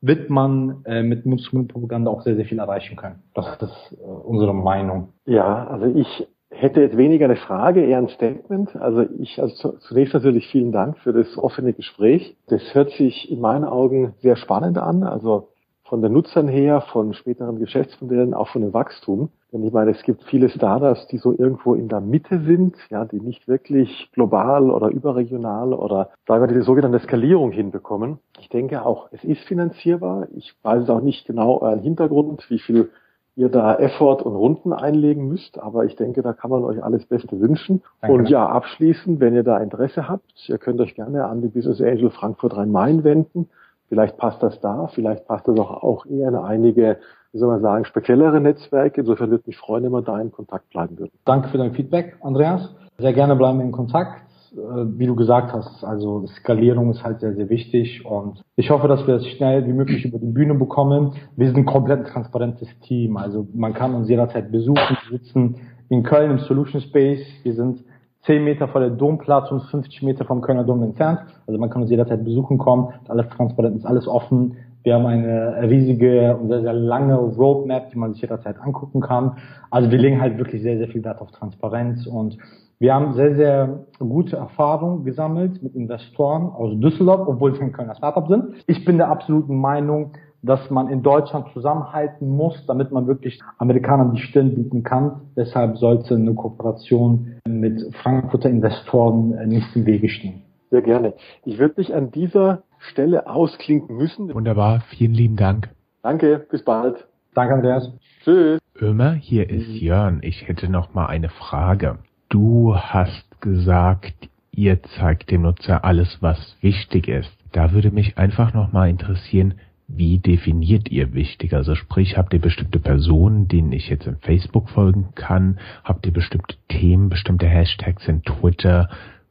wird 0.00 0.30
man 0.30 0.84
äh, 0.84 1.02
mit 1.02 1.26
Mund-zu-Mund-Propaganda 1.26 2.10
auch 2.10 2.22
sehr, 2.22 2.36
sehr 2.36 2.44
viel 2.44 2.58
erreichen 2.58 2.96
können. 2.96 3.22
Das 3.34 3.46
ist 3.60 3.98
äh, 3.98 4.04
unsere 4.04 4.54
Meinung. 4.54 5.08
Ja, 5.26 5.66
also 5.66 5.86
ich 5.86 6.28
hätte 6.50 6.80
jetzt 6.80 6.96
weniger 6.96 7.26
eine 7.26 7.36
Frage, 7.36 7.84
eher 7.84 7.98
ein 7.98 8.08
Statement. 8.08 8.74
Also 8.76 9.06
ich, 9.18 9.40
also 9.40 9.72
zunächst 9.78 10.14
natürlich 10.14 10.48
vielen 10.48 10.72
Dank 10.72 10.98
für 10.98 11.12
das 11.12 11.36
offene 11.36 11.72
Gespräch. 11.72 12.36
Das 12.48 12.74
hört 12.74 12.90
sich 12.90 13.30
in 13.30 13.40
meinen 13.40 13.64
Augen 13.64 14.14
sehr 14.20 14.36
spannend 14.36 14.78
an. 14.78 15.02
Also 15.02 15.48
von 15.84 16.02
den 16.02 16.12
Nutzern 16.12 16.48
her, 16.48 16.82
von 16.92 17.14
späteren 17.14 17.58
Geschäftsmodellen, 17.58 18.34
auch 18.34 18.48
von 18.48 18.62
dem 18.62 18.74
Wachstum. 18.74 19.30
Denn 19.52 19.64
ich 19.64 19.72
meine, 19.72 19.92
es 19.92 20.02
gibt 20.02 20.22
viele 20.24 20.50
Startups, 20.50 21.06
die 21.06 21.16
so 21.16 21.32
irgendwo 21.32 21.74
in 21.74 21.88
der 21.88 22.02
Mitte 22.02 22.40
sind, 22.40 22.76
ja, 22.90 23.06
die 23.06 23.20
nicht 23.20 23.48
wirklich 23.48 24.10
global 24.12 24.70
oder 24.70 24.88
überregional 24.88 25.72
oder 25.72 26.10
sagen 26.26 26.46
wir 26.46 26.54
die 26.54 26.60
sogenannte 26.60 26.98
Skalierung 26.98 27.52
hinbekommen. 27.52 28.18
Ich 28.38 28.50
denke 28.50 28.84
auch, 28.84 29.08
es 29.12 29.24
ist 29.24 29.40
finanzierbar. 29.44 30.28
Ich 30.36 30.54
weiß 30.62 30.90
auch 30.90 31.00
nicht 31.00 31.26
genau 31.26 31.58
euren 31.62 31.80
Hintergrund, 31.80 32.44
wie 32.50 32.58
viel 32.58 32.90
ihr 33.38 33.48
da 33.48 33.76
Effort 33.76 34.22
und 34.24 34.34
Runden 34.34 34.72
einlegen 34.72 35.28
müsst, 35.28 35.60
aber 35.60 35.84
ich 35.84 35.94
denke, 35.94 36.22
da 36.22 36.32
kann 36.32 36.50
man 36.50 36.64
euch 36.64 36.82
alles 36.82 37.06
Beste 37.06 37.40
wünschen. 37.40 37.82
Danke. 38.00 38.16
Und 38.16 38.28
ja, 38.28 38.44
abschließend, 38.44 39.20
wenn 39.20 39.36
ihr 39.36 39.44
da 39.44 39.58
Interesse 39.58 40.08
habt, 40.08 40.48
ihr 40.48 40.58
könnt 40.58 40.80
euch 40.80 40.96
gerne 40.96 41.24
an 41.24 41.40
die 41.40 41.46
Business 41.46 41.80
Angel 41.80 42.10
Frankfurt 42.10 42.56
Rhein-Main 42.56 43.04
wenden. 43.04 43.48
Vielleicht 43.88 44.16
passt 44.16 44.42
das 44.42 44.60
da, 44.60 44.88
vielleicht 44.88 45.28
passt 45.28 45.46
das 45.46 45.56
auch, 45.56 45.70
auch 45.70 46.04
eher 46.06 46.28
in 46.28 46.34
einige, 46.34 46.98
wie 47.32 47.38
soll 47.38 47.48
man 47.48 47.62
sagen, 47.62 47.84
speziellere 47.84 48.40
Netzwerke. 48.40 49.02
Insofern 49.02 49.30
würde 49.30 49.44
mich 49.46 49.56
freuen, 49.56 49.84
wenn 49.84 49.92
wir 49.92 50.02
da 50.02 50.20
in 50.20 50.32
Kontakt 50.32 50.68
bleiben 50.70 50.98
würden. 50.98 51.12
Danke 51.24 51.48
für 51.48 51.58
dein 51.58 51.72
Feedback, 51.72 52.16
Andreas. 52.20 52.74
Sehr 52.98 53.12
gerne 53.12 53.36
bleiben 53.36 53.58
wir 53.58 53.66
in 53.66 53.72
Kontakt. 53.72 54.27
Äh, 54.52 54.98
wie 54.98 55.06
du 55.06 55.14
gesagt 55.14 55.52
hast, 55.52 55.84
also 55.84 56.26
Skalierung 56.26 56.90
ist 56.90 57.02
halt 57.02 57.20
sehr, 57.20 57.34
sehr 57.34 57.48
wichtig 57.48 58.04
und 58.04 58.42
ich 58.56 58.70
hoffe, 58.70 58.88
dass 58.88 59.06
wir 59.06 59.14
das 59.14 59.26
schnell 59.26 59.66
wie 59.66 59.72
möglich 59.72 60.04
über 60.04 60.18
die 60.18 60.26
Bühne 60.26 60.54
bekommen. 60.54 61.12
Wir 61.36 61.46
sind 61.46 61.58
ein 61.58 61.66
komplett 61.66 62.06
transparentes 62.06 62.68
Team, 62.80 63.16
also 63.16 63.46
man 63.54 63.74
kann 63.74 63.94
uns 63.94 64.08
jederzeit 64.08 64.50
besuchen. 64.50 64.96
Wir 65.08 65.18
sitzen 65.18 65.56
in 65.88 66.02
Köln 66.02 66.30
im 66.30 66.38
Solution 66.38 66.80
Space. 66.80 67.24
Wir 67.42 67.54
sind 67.54 67.84
10 68.22 68.44
Meter 68.44 68.68
vor 68.68 68.80
der 68.80 68.90
Domplatz 68.90 69.50
und 69.50 69.62
50 69.62 70.02
Meter 70.02 70.24
vom 70.24 70.40
Kölner 70.40 70.64
Dom 70.64 70.82
entfernt. 70.82 71.20
Also 71.46 71.58
man 71.58 71.70
kann 71.70 71.82
uns 71.82 71.90
jederzeit 71.90 72.24
besuchen 72.24 72.58
kommen. 72.58 72.92
Alles 73.08 73.28
transparent, 73.30 73.76
ist 73.76 73.86
alles 73.86 74.06
offen. 74.06 74.56
Wir 74.84 74.94
haben 74.94 75.06
eine 75.06 75.68
riesige 75.68 76.36
und 76.36 76.48
sehr, 76.48 76.62
sehr 76.62 76.72
lange 76.72 77.16
Roadmap, 77.16 77.90
die 77.90 77.98
man 77.98 78.12
sich 78.12 78.22
jederzeit 78.22 78.60
angucken 78.60 79.00
kann. 79.00 79.36
Also 79.70 79.90
wir 79.90 79.98
legen 79.98 80.20
halt 80.20 80.38
wirklich 80.38 80.62
sehr, 80.62 80.78
sehr 80.78 80.88
viel 80.88 81.04
Wert 81.04 81.20
auf 81.20 81.30
Transparenz 81.30 82.06
und 82.06 82.38
wir 82.80 82.94
haben 82.94 83.14
sehr, 83.14 83.34
sehr 83.34 83.86
gute 83.98 84.36
Erfahrungen 84.36 85.04
gesammelt 85.04 85.62
mit 85.62 85.74
Investoren 85.74 86.44
aus 86.44 86.78
Düsseldorf, 86.78 87.26
obwohl 87.26 87.52
wir 87.54 87.60
ein 87.62 87.72
Kölner 87.72 87.96
Startup 87.96 88.28
sind. 88.28 88.54
Ich 88.68 88.84
bin 88.84 88.98
der 88.98 89.08
absoluten 89.08 89.56
Meinung, 89.56 90.12
dass 90.42 90.70
man 90.70 90.88
in 90.88 91.02
Deutschland 91.02 91.48
zusammenhalten 91.52 92.28
muss, 92.28 92.64
damit 92.66 92.92
man 92.92 93.08
wirklich 93.08 93.40
Amerikanern 93.58 94.14
die 94.14 94.20
Stirn 94.20 94.54
bieten 94.54 94.84
kann. 94.84 95.22
Deshalb 95.36 95.78
sollte 95.78 96.14
eine 96.14 96.32
Kooperation 96.34 97.40
mit 97.48 97.82
Frankfurter 97.96 98.48
Investoren 98.48 99.30
nicht 99.48 99.74
im 99.74 99.84
Wege 99.84 100.08
stehen. 100.08 100.42
Sehr 100.70 100.82
gerne. 100.82 101.14
Ich 101.44 101.58
würde 101.58 101.74
mich 101.78 101.92
an 101.92 102.12
dieser 102.12 102.62
Stelle 102.78 103.26
ausklinken 103.26 103.96
müssen. 103.96 104.32
Wunderbar, 104.32 104.82
vielen 104.88 105.14
lieben 105.14 105.36
Dank. 105.36 105.70
Danke, 106.02 106.46
bis 106.50 106.64
bald. 106.64 107.06
Danke, 107.34 107.54
Andreas. 107.54 107.92
Tschüss. 108.24 108.60
Ömer, 108.80 109.12
hier 109.12 109.50
ist 109.50 109.68
Jörn. 109.68 110.20
Ich 110.22 110.48
hätte 110.48 110.68
noch 110.68 110.94
mal 110.94 111.06
eine 111.06 111.28
Frage. 111.28 111.98
Du 112.28 112.76
hast 112.76 113.40
gesagt, 113.40 114.28
ihr 114.52 114.82
zeigt 114.82 115.30
dem 115.30 115.42
Nutzer 115.42 115.84
alles, 115.84 116.18
was 116.20 116.56
wichtig 116.60 117.08
ist. 117.08 117.30
Da 117.52 117.72
würde 117.72 117.90
mich 117.90 118.18
einfach 118.18 118.54
noch 118.54 118.72
mal 118.72 118.88
interessieren, 118.88 119.54
wie 119.88 120.18
definiert 120.18 120.90
ihr 120.90 121.14
wichtig? 121.14 121.54
Also 121.54 121.74
sprich, 121.74 122.18
habt 122.18 122.34
ihr 122.34 122.40
bestimmte 122.40 122.78
Personen, 122.78 123.48
denen 123.48 123.72
ich 123.72 123.88
jetzt 123.88 124.06
in 124.06 124.16
Facebook 124.16 124.68
folgen 124.68 125.14
kann? 125.14 125.58
Habt 125.82 126.04
ihr 126.04 126.12
bestimmte 126.12 126.56
Themen, 126.68 127.08
bestimmte 127.08 127.46
Hashtags 127.46 128.06
in 128.06 128.22
Twitter? 128.22 128.90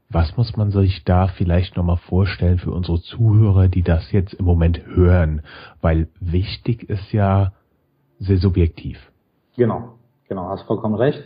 Was 0.10 0.38
muss 0.38 0.56
man 0.56 0.72
sich 0.72 1.04
da 1.04 1.28
vielleicht 1.28 1.76
nochmal 1.76 1.98
vorstellen 1.98 2.60
für 2.60 2.72
unsere 2.72 3.02
Zuhörer, 3.02 3.68
die 3.68 3.84
das 3.84 4.14
jetzt 4.14 4.34
im 4.36 4.46
Moment 4.46 4.86
hören? 4.86 5.42
Weil 5.82 6.08
wichtig 6.22 6.90
ist 6.90 7.12
ja 7.12 7.52
sehr 8.18 8.38
subjektiv. 8.38 9.12
Genau, 9.58 9.96
genau, 10.30 10.48
hast 10.48 10.64
vollkommen 10.64 10.96
recht. 10.96 11.22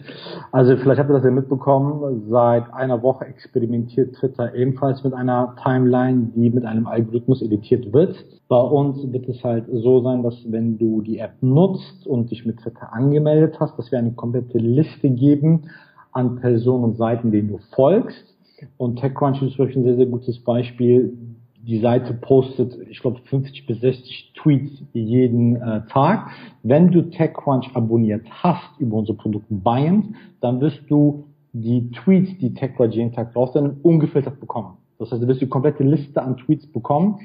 Also 0.51 0.77
vielleicht 0.77 0.99
habt 0.99 1.11
ihr 1.11 1.13
das 1.13 1.23
ja 1.23 1.29
mitbekommen, 1.29 2.23
seit 2.31 2.73
einer 2.73 3.03
Woche 3.03 3.25
experimentiert 3.25 4.15
Twitter 4.15 4.55
ebenfalls 4.55 5.03
mit 5.03 5.13
einer 5.13 5.55
Timeline, 5.61 6.31
die 6.35 6.49
mit 6.49 6.65
einem 6.65 6.87
Algorithmus 6.87 7.43
editiert 7.43 7.93
wird. 7.93 8.15
Bei 8.47 8.59
uns 8.59 9.11
wird 9.13 9.29
es 9.29 9.43
halt 9.43 9.65
so 9.71 10.01
sein, 10.01 10.23
dass 10.23 10.35
wenn 10.51 10.79
du 10.79 11.03
die 11.03 11.19
App 11.19 11.35
nutzt 11.41 12.07
und 12.07 12.31
dich 12.31 12.47
mit 12.47 12.57
Twitter 12.57 12.91
angemeldet 12.91 13.59
hast, 13.59 13.77
dass 13.77 13.91
wir 13.91 13.99
eine 13.99 14.13
komplette 14.13 14.57
Liste 14.57 15.11
geben 15.11 15.69
an 16.13 16.37
Personen 16.37 16.83
und 16.83 16.97
Seiten, 16.97 17.31
denen 17.31 17.49
du 17.49 17.59
folgst 17.75 18.30
und 18.77 18.97
TechCrunch 18.97 19.41
ist 19.41 19.57
wirklich 19.57 19.77
ein 19.77 19.83
sehr, 19.83 19.95
sehr 19.95 20.05
gutes 20.05 20.39
Beispiel. 20.39 21.17
Die 21.63 21.79
Seite 21.79 22.13
postet, 22.13 22.77
ich 22.89 22.99
glaube, 23.01 23.19
50 23.25 23.67
bis 23.67 23.81
60 23.81 24.33
Tweets 24.35 24.83
jeden 24.93 25.57
äh, 25.57 25.85
Tag. 25.87 26.31
Wenn 26.63 26.89
du 26.91 27.03
TechCrunch 27.03 27.75
abonniert 27.75 28.25
hast 28.29 28.79
über 28.79 28.97
unsere 28.97 29.17
Produkte 29.17 29.53
Bayern, 29.53 30.15
dann 30.39 30.59
wirst 30.59 30.81
du 30.89 31.25
die 31.53 31.91
Tweets, 31.91 32.37
die 32.39 32.53
TechCrunch 32.53 32.95
jeden 32.95 33.11
Tag 33.11 33.35
raussendet, 33.35 33.77
ungefiltert 33.83 34.39
bekommen. 34.39 34.77
Das 34.97 35.11
heißt, 35.11 35.21
du 35.21 35.27
wirst 35.27 35.41
die 35.41 35.49
komplette 35.49 35.83
Liste 35.83 36.21
an 36.21 36.37
Tweets 36.37 36.67
bekommen, 36.67 37.19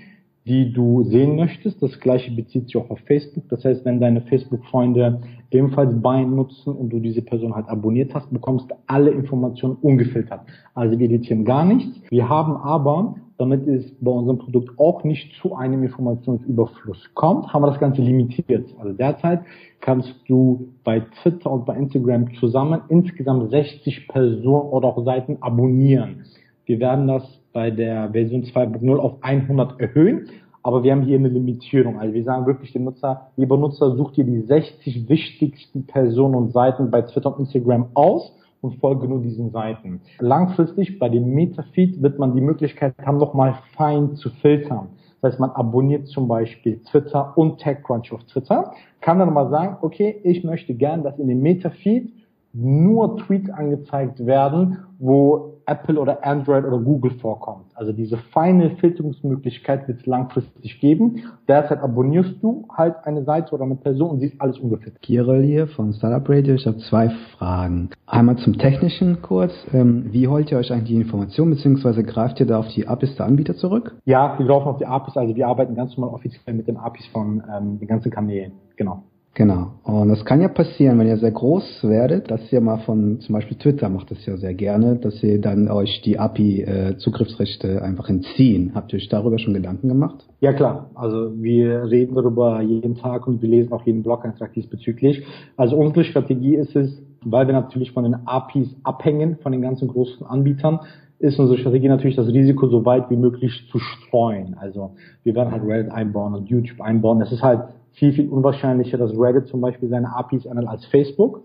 die 0.46 0.72
du 0.72 1.02
sehen 1.02 1.34
möchtest. 1.34 1.82
Das 1.82 1.98
gleiche 1.98 2.30
bezieht 2.30 2.66
sich 2.66 2.76
auch 2.76 2.88
auf 2.88 3.00
Facebook. 3.00 3.48
Das 3.48 3.64
heißt, 3.64 3.84
wenn 3.84 4.00
deine 4.00 4.20
Facebook-Freunde 4.22 5.20
ebenfalls 5.50 6.00
Bein 6.00 6.36
nutzen 6.36 6.72
und 6.72 6.90
du 6.90 7.00
diese 7.00 7.22
Person 7.22 7.54
halt 7.54 7.68
abonniert 7.68 8.14
hast, 8.14 8.32
bekommst 8.32 8.70
du 8.70 8.76
alle 8.86 9.10
Informationen 9.10 9.76
ungefiltert. 9.82 10.42
Also 10.74 10.98
wir 10.98 11.06
editieren 11.06 11.44
gar 11.44 11.64
nichts. 11.64 12.00
Wir 12.10 12.28
haben 12.28 12.56
aber, 12.56 13.16
damit 13.38 13.66
es 13.66 13.92
bei 14.00 14.10
unserem 14.10 14.38
Produkt 14.38 14.78
auch 14.78 15.02
nicht 15.02 15.32
zu 15.42 15.56
einem 15.56 15.82
Informationsüberfluss 15.82 17.10
kommt, 17.14 17.52
haben 17.52 17.62
wir 17.62 17.70
das 17.70 17.80
Ganze 17.80 18.02
limitiert. 18.02 18.72
Also 18.78 18.92
derzeit 18.92 19.40
kannst 19.80 20.14
du 20.28 20.68
bei 20.84 21.00
Twitter 21.22 21.50
und 21.50 21.66
bei 21.66 21.76
Instagram 21.76 22.32
zusammen 22.34 22.82
insgesamt 22.88 23.50
60 23.50 24.06
Personen 24.06 24.68
oder 24.70 24.88
auch 24.88 25.04
Seiten 25.04 25.38
abonnieren. 25.40 26.24
Wir 26.66 26.78
werden 26.80 27.08
das 27.08 27.22
bei 27.56 27.70
der 27.70 28.10
Version 28.10 28.42
2.0 28.42 28.98
auf 28.98 29.14
100 29.22 29.80
erhöhen. 29.80 30.28
Aber 30.62 30.82
wir 30.82 30.92
haben 30.92 31.00
hier 31.00 31.18
eine 31.18 31.28
Limitierung. 31.28 31.98
Also 31.98 32.12
wir 32.12 32.22
sagen 32.22 32.44
wirklich 32.44 32.70
dem 32.74 32.84
Nutzer, 32.84 33.28
lieber 33.38 33.56
Nutzer, 33.56 33.96
such 33.96 34.12
dir 34.12 34.24
die 34.24 34.42
60 34.42 35.08
wichtigsten 35.08 35.86
Personen 35.86 36.34
und 36.34 36.52
Seiten 36.52 36.90
bei 36.90 37.00
Twitter 37.00 37.32
und 37.32 37.46
Instagram 37.46 37.86
aus 37.94 38.30
und 38.60 38.74
folge 38.74 39.08
nur 39.08 39.22
diesen 39.22 39.52
Seiten. 39.52 40.02
Langfristig 40.18 40.98
bei 40.98 41.08
dem 41.08 41.32
Metafeed 41.32 42.02
wird 42.02 42.18
man 42.18 42.34
die 42.34 42.42
Möglichkeit 42.42 42.94
haben, 43.06 43.16
nochmal 43.16 43.54
fein 43.74 44.16
zu 44.16 44.28
filtern. 44.42 44.88
Das 45.22 45.32
heißt, 45.32 45.40
man 45.40 45.52
abonniert 45.52 46.08
zum 46.08 46.28
Beispiel 46.28 46.82
Twitter 46.90 47.32
und 47.38 47.56
TechCrunch 47.56 48.12
auf 48.12 48.22
Twitter, 48.24 48.74
kann 49.00 49.18
dann 49.18 49.32
mal 49.32 49.48
sagen, 49.48 49.78
okay, 49.80 50.20
ich 50.24 50.44
möchte 50.44 50.74
gern, 50.74 51.04
dass 51.04 51.18
in 51.18 51.28
dem 51.28 51.40
Metafeed 51.40 52.12
nur 52.52 53.16
Tweets 53.16 53.48
angezeigt 53.48 54.26
werden, 54.26 54.76
wo 54.98 55.55
Apple 55.66 55.98
oder 56.00 56.24
Android 56.24 56.64
oder 56.64 56.78
Google 56.78 57.12
vorkommt. 57.20 57.66
Also 57.74 57.92
diese 57.92 58.16
feine 58.16 58.70
Filterungsmöglichkeit 58.76 59.88
wird 59.88 60.00
es 60.00 60.06
langfristig 60.06 60.80
geben. 60.80 61.24
Derzeit 61.48 61.80
abonnierst 61.80 62.42
du 62.42 62.66
halt 62.72 62.96
eine 63.04 63.24
Seite 63.24 63.54
oder 63.54 63.64
eine 63.64 63.74
Person 63.76 64.10
und 64.10 64.20
siehst 64.20 64.40
alles 64.40 64.58
ungefiltert. 64.58 65.02
Kirill 65.02 65.42
hier 65.42 65.66
von 65.68 65.92
Startup 65.92 66.28
Radio. 66.28 66.54
Ich 66.54 66.66
habe 66.66 66.78
zwei 66.78 67.10
Fragen. 67.36 67.90
Einmal 68.06 68.36
zum 68.36 68.58
Technischen 68.58 69.22
kurz. 69.22 69.52
Ähm, 69.72 70.06
wie 70.12 70.28
holt 70.28 70.50
ihr 70.50 70.58
euch 70.58 70.72
eigentlich 70.72 70.88
die 70.88 71.00
Information, 71.00 71.50
beziehungsweise 71.50 72.04
greift 72.04 72.38
ihr 72.40 72.46
da 72.46 72.58
auf 72.58 72.68
die 72.68 72.86
APIs 72.86 73.16
der 73.16 73.26
Anbieter 73.26 73.56
zurück? 73.56 73.96
Ja, 74.04 74.38
wir 74.38 74.46
greifen 74.46 74.68
auf 74.68 74.78
die 74.78 74.86
APIs. 74.86 75.16
Also 75.16 75.34
wir 75.34 75.48
arbeiten 75.48 75.74
ganz 75.74 75.96
normal 75.96 76.14
offiziell 76.14 76.54
mit 76.54 76.68
den 76.68 76.76
APIs 76.76 77.06
von 77.08 77.42
ähm, 77.52 77.78
den 77.78 77.88
ganzen 77.88 78.10
Kanälen. 78.10 78.52
Genau. 78.76 79.02
Genau. 79.36 79.72
Und 79.84 80.08
es 80.08 80.24
kann 80.24 80.40
ja 80.40 80.48
passieren, 80.48 80.98
wenn 80.98 81.08
ihr 81.08 81.18
sehr 81.18 81.30
groß 81.30 81.84
werdet, 81.84 82.30
dass 82.30 82.50
ihr 82.50 82.62
mal 82.62 82.78
von, 82.78 83.20
zum 83.20 83.34
Beispiel 83.34 83.58
Twitter 83.58 83.90
macht 83.90 84.10
das 84.10 84.24
ja 84.24 84.38
sehr 84.38 84.54
gerne, 84.54 84.96
dass 84.96 85.22
ihr 85.22 85.38
dann 85.38 85.68
euch 85.68 86.00
die 86.06 86.18
API-Zugriffsrechte 86.18 87.68
äh, 87.68 87.78
einfach 87.80 88.08
entziehen. 88.08 88.72
Habt 88.74 88.94
ihr 88.94 88.96
euch 88.96 89.10
darüber 89.10 89.38
schon 89.38 89.52
Gedanken 89.52 89.88
gemacht? 89.88 90.24
Ja 90.40 90.54
klar. 90.54 90.88
Also 90.94 91.32
wir 91.36 91.84
reden 91.84 92.14
darüber 92.14 92.62
jeden 92.62 92.94
Tag 92.94 93.26
und 93.26 93.42
wir 93.42 93.50
lesen 93.50 93.74
auch 93.74 93.84
jeden 93.84 94.02
Blog-Eintrag 94.02 94.54
diesbezüglich. 94.54 95.22
Also 95.58 95.76
unsere 95.76 96.04
Strategie 96.04 96.54
ist 96.54 96.74
es, 96.74 97.02
weil 97.22 97.46
wir 97.46 97.52
natürlich 97.52 97.92
von 97.92 98.04
den 98.04 98.14
APIs 98.26 98.74
abhängen, 98.84 99.36
von 99.42 99.52
den 99.52 99.60
ganzen 99.60 99.88
großen 99.88 100.26
Anbietern, 100.26 100.80
ist 101.18 101.38
unsere 101.38 101.58
Strategie 101.58 101.88
natürlich 101.88 102.16
das 102.16 102.28
Risiko 102.28 102.68
so 102.68 102.86
weit 102.86 103.10
wie 103.10 103.16
möglich 103.16 103.68
zu 103.70 103.78
streuen. 103.80 104.56
Also 104.58 104.92
wir 105.24 105.34
werden 105.34 105.52
halt 105.52 105.62
Reddit 105.62 105.92
einbauen 105.92 106.34
und 106.34 106.48
YouTube 106.48 106.80
einbauen. 106.80 107.20
Es 107.20 107.32
ist 107.32 107.42
halt 107.42 107.60
viel, 107.96 108.12
viel 108.12 108.28
unwahrscheinlicher, 108.28 108.98
dass 108.98 109.12
Reddit 109.18 109.48
zum 109.48 109.60
Beispiel 109.60 109.88
seine 109.88 110.14
APIs 110.14 110.46
ändert 110.46 110.68
als 110.68 110.84
Facebook. 110.86 111.42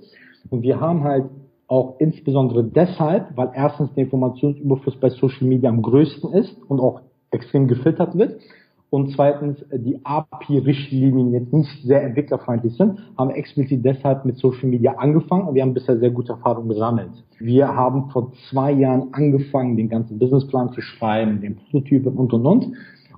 Und 0.49 0.61
wir 0.61 0.79
haben 0.79 1.03
halt 1.03 1.25
auch 1.67 1.95
insbesondere 1.99 2.63
deshalb, 2.63 3.35
weil 3.35 3.51
erstens 3.53 3.93
der 3.93 4.03
Informationsüberfluss 4.03 4.97
bei 4.99 5.09
Social 5.09 5.47
Media 5.47 5.69
am 5.69 5.81
größten 5.81 6.33
ist 6.33 6.55
und 6.67 6.79
auch 6.79 7.01
extrem 7.31 7.67
gefiltert 7.67 8.17
wird. 8.17 8.41
Und 8.89 9.13
zweitens, 9.15 9.63
die 9.71 10.03
API-Richtlinien 10.03 11.31
jetzt 11.31 11.53
nicht 11.53 11.83
sehr 11.83 12.03
entwicklerfreundlich 12.03 12.75
sind, 12.75 12.99
haben 13.17 13.29
explizit 13.29 13.85
deshalb 13.85 14.25
mit 14.25 14.35
Social 14.37 14.67
Media 14.67 14.95
angefangen 14.97 15.47
und 15.47 15.55
wir 15.55 15.61
haben 15.61 15.73
bisher 15.73 15.97
sehr 15.97 16.09
gute 16.11 16.33
Erfahrungen 16.33 16.67
gesammelt. 16.67 17.11
Wir 17.39 17.69
haben 17.69 18.09
vor 18.09 18.33
zwei 18.49 18.73
Jahren 18.73 19.13
angefangen, 19.13 19.77
den 19.77 19.87
ganzen 19.87 20.19
Businessplan 20.19 20.73
zu 20.73 20.81
schreiben, 20.81 21.39
den 21.39 21.55
Prototypen 21.55 22.17
und 22.17 22.33
und 22.33 22.45
und. 22.45 22.73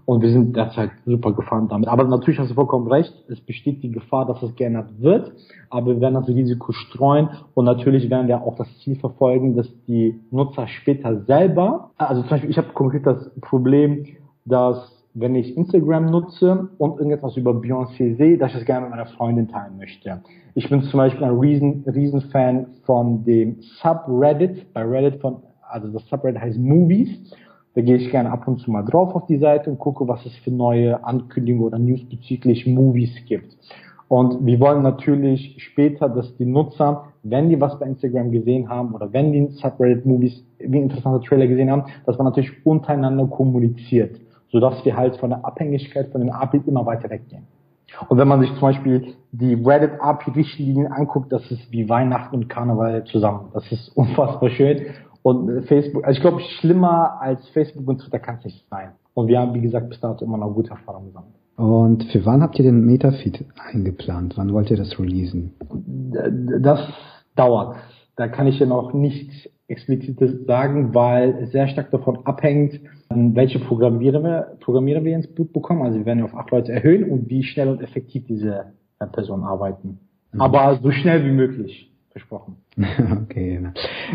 Und 0.06 0.22
wir 0.22 0.32
sind 0.32 0.56
derzeit 0.56 0.92
super 1.06 1.32
gefahren 1.32 1.68
damit. 1.70 1.88
Aber 1.88 2.04
natürlich 2.04 2.40
hast 2.40 2.52
du 2.52 2.56
vollkommen 2.56 2.88
recht, 2.88 3.14
es 3.30 3.40
besteht 3.40 3.84
die 3.84 3.92
Gefahr, 3.92 4.26
dass 4.26 4.42
es 4.44 4.54
geändert 4.56 4.90
wird, 5.00 5.32
aber 5.70 5.88
wir 5.88 6.02
werden 6.02 6.16
das 6.16 6.28
Risiko 6.28 6.74
streuen. 6.74 7.30
Und 7.54 7.66
natürlich 7.66 8.10
werden 8.10 8.28
wir 8.28 8.42
auch 8.42 8.56
das 8.56 8.68
Ziel 8.80 8.98
verfolgen, 8.98 9.56
dass 9.56 9.68
die 9.88 10.20
Nutzer 10.30 10.68
später 10.68 11.22
selber, 11.22 11.92
also 11.98 12.22
zum 12.22 12.32
Beispiel, 12.32 12.50
ich 12.50 12.58
habe 12.58 12.70
konkret 12.74 13.06
das 13.06 13.32
Problem, 13.40 14.06
dass 14.46 14.92
wenn 15.14 15.36
ich 15.36 15.56
Instagram 15.56 16.08
nutze 16.08 16.70
und 16.78 16.98
irgendetwas 16.98 17.38
über 17.38 17.52
Beyoncé 17.52 18.18
sehe, 18.18 18.38
dass 18.38 18.52
ich 18.52 18.58
das 18.58 18.66
gerne 18.66 18.88
mit 18.88 18.92
meiner 18.92 19.06
Freundin 19.06 19.48
teilen 19.48 19.78
möchte. 19.78 20.22
Ich 20.56 20.70
bin 20.70 20.82
zum 20.84 20.98
Beispiel 20.98 21.24
ein 21.24 21.38
riesen, 21.38 21.84
riesen 21.88 22.22
Fan 22.22 22.68
von 22.86 23.24
dem 23.24 23.58
Subreddit, 23.82 24.74
bei 24.74 24.84
Reddit 24.84 25.22
von, 25.22 25.38
also 25.62 25.88
das 25.90 26.08
Subreddit 26.10 26.42
heißt 26.42 26.58
Movies 26.58 27.10
da 27.76 27.82
gehe 27.82 27.96
ich 27.96 28.12
gerne 28.12 28.32
ab 28.32 28.48
und 28.48 28.60
zu 28.60 28.72
mal 28.72 28.84
drauf 28.84 29.16
auf 29.16 29.26
die 29.26 29.38
Seite 29.38 29.70
und 29.70 29.80
gucke, 29.80 30.08
was 30.08 30.26
es 30.26 30.36
für 30.38 30.52
neue 30.52 31.04
Ankündigungen 31.04 31.68
oder 31.68 31.80
News 31.80 32.04
bezüglich 32.08 32.68
Movies 32.68 33.14
gibt. 33.26 33.58
Und 34.08 34.46
wir 34.46 34.60
wollen 34.60 34.84
natürlich 34.84 35.56
später, 35.58 36.08
dass 36.08 36.36
die 36.38 36.46
Nutzer, 36.46 37.06
wenn 37.24 37.50
die 37.50 37.60
was 37.60 37.80
bei 37.80 37.88
Instagram 37.88 38.32
gesehen 38.32 38.70
haben 38.70 38.94
oder 38.94 39.12
wenn 39.12 39.32
die 39.32 39.48
Subreddit 39.48 40.06
Movies 40.06 40.46
wie 40.60 40.78
interessante 40.78 41.26
Trailer 41.28 41.48
gesehen 41.48 41.72
haben, 41.72 41.86
dass 42.06 42.18
man 42.18 42.26
natürlich 42.26 42.52
untereinander 42.64 43.26
kommuniziert, 43.26 44.20
sodass 44.52 44.86
wir 44.86 44.96
halt 44.96 45.18
von 45.18 45.32
der 45.32 45.44
Abhängigkeit 45.44 46.10
von 46.10 46.22
den 46.22 46.30
APIs 46.30 46.68
immer 46.68 46.86
weiter 46.86 47.10
weggehen. 47.10 47.48
Und 48.10 48.18
wenn 48.18 48.28
man 48.28 48.42
sich 48.42 48.50
zum 48.52 48.62
Beispiel 48.62 49.14
die 49.32 49.54
Reddit 49.54 50.00
API-Richtlinien 50.00 50.92
anguckt, 50.92 51.32
das 51.32 51.50
ist 51.52 51.72
wie 51.72 51.88
Weihnachten 51.90 52.36
und 52.36 52.50
Karneval 52.50 53.04
zusammen. 53.06 53.50
Das 53.54 53.72
ist 53.72 53.90
unfassbar 53.96 54.50
schön. 54.50 54.86
Und 55.24 55.66
Facebook, 55.66 56.06
also 56.06 56.18
ich 56.18 56.22
glaube, 56.22 56.42
schlimmer 56.60 57.22
als 57.22 57.48
Facebook 57.50 57.88
und 57.88 58.00
Twitter 58.00 58.20
kann 58.20 58.38
es 58.40 58.46
nicht 58.46 58.70
sein. 58.70 58.92
Und 59.14 59.28
wir 59.28 59.40
haben, 59.40 59.54
wie 59.54 59.62
gesagt, 59.62 59.90
bis 59.90 60.00
dato 60.00 60.24
immer 60.26 60.38
noch 60.38 60.54
gute 60.54 60.72
Erfahrungen 60.72 61.08
gesammelt. 61.08 61.34
Und 61.56 62.04
für 62.12 62.26
wann 62.26 62.42
habt 62.42 62.58
ihr 62.60 62.66
den 62.66 62.86
Metafeed 62.86 63.46
eingeplant? 63.72 64.38
Wann 64.38 64.54
wollt 64.54 64.70
ihr 64.70 64.78
das 64.78 65.00
releasen? 65.00 65.54
Das 66.62 66.80
dauert. 67.36 67.78
Da 68.16 68.28
kann 68.28 68.48
ich 68.48 68.60
ja 68.60 68.66
noch 68.66 68.94
nichts 68.94 69.50
explizites 69.68 70.46
sagen, 70.46 70.94
weil 70.94 71.38
es 71.42 71.52
sehr 71.52 71.68
stark 71.68 71.90
davon 71.92 72.26
abhängt, 72.26 72.80
welche 73.10 73.60
Programmierer 73.60 74.24
wir, 74.24 74.58
Programmierer 74.60 75.04
wir 75.04 75.16
ins 75.16 75.34
Boot 75.34 75.54
bekommen. 75.54 75.84
Also 75.84 76.00
wir 76.00 76.06
werden 76.06 76.20
ja 76.20 76.26
auf 76.26 76.36
acht 76.36 76.52
Leute 76.52 76.72
erhöhen 76.72 77.10
und 77.10 77.30
wie 77.30 77.44
schnell 77.44 77.70
und 77.70 77.82
effektiv 77.82 78.26
diese 78.26 78.74
Personen 79.12 79.44
arbeiten. 79.44 80.00
Mhm. 80.32 80.42
Aber 80.42 80.80
so 80.82 80.92
schnell 80.92 81.24
wie 81.26 81.32
möglich, 81.32 81.93
versprochen. 82.14 82.58
okay. 83.24 83.68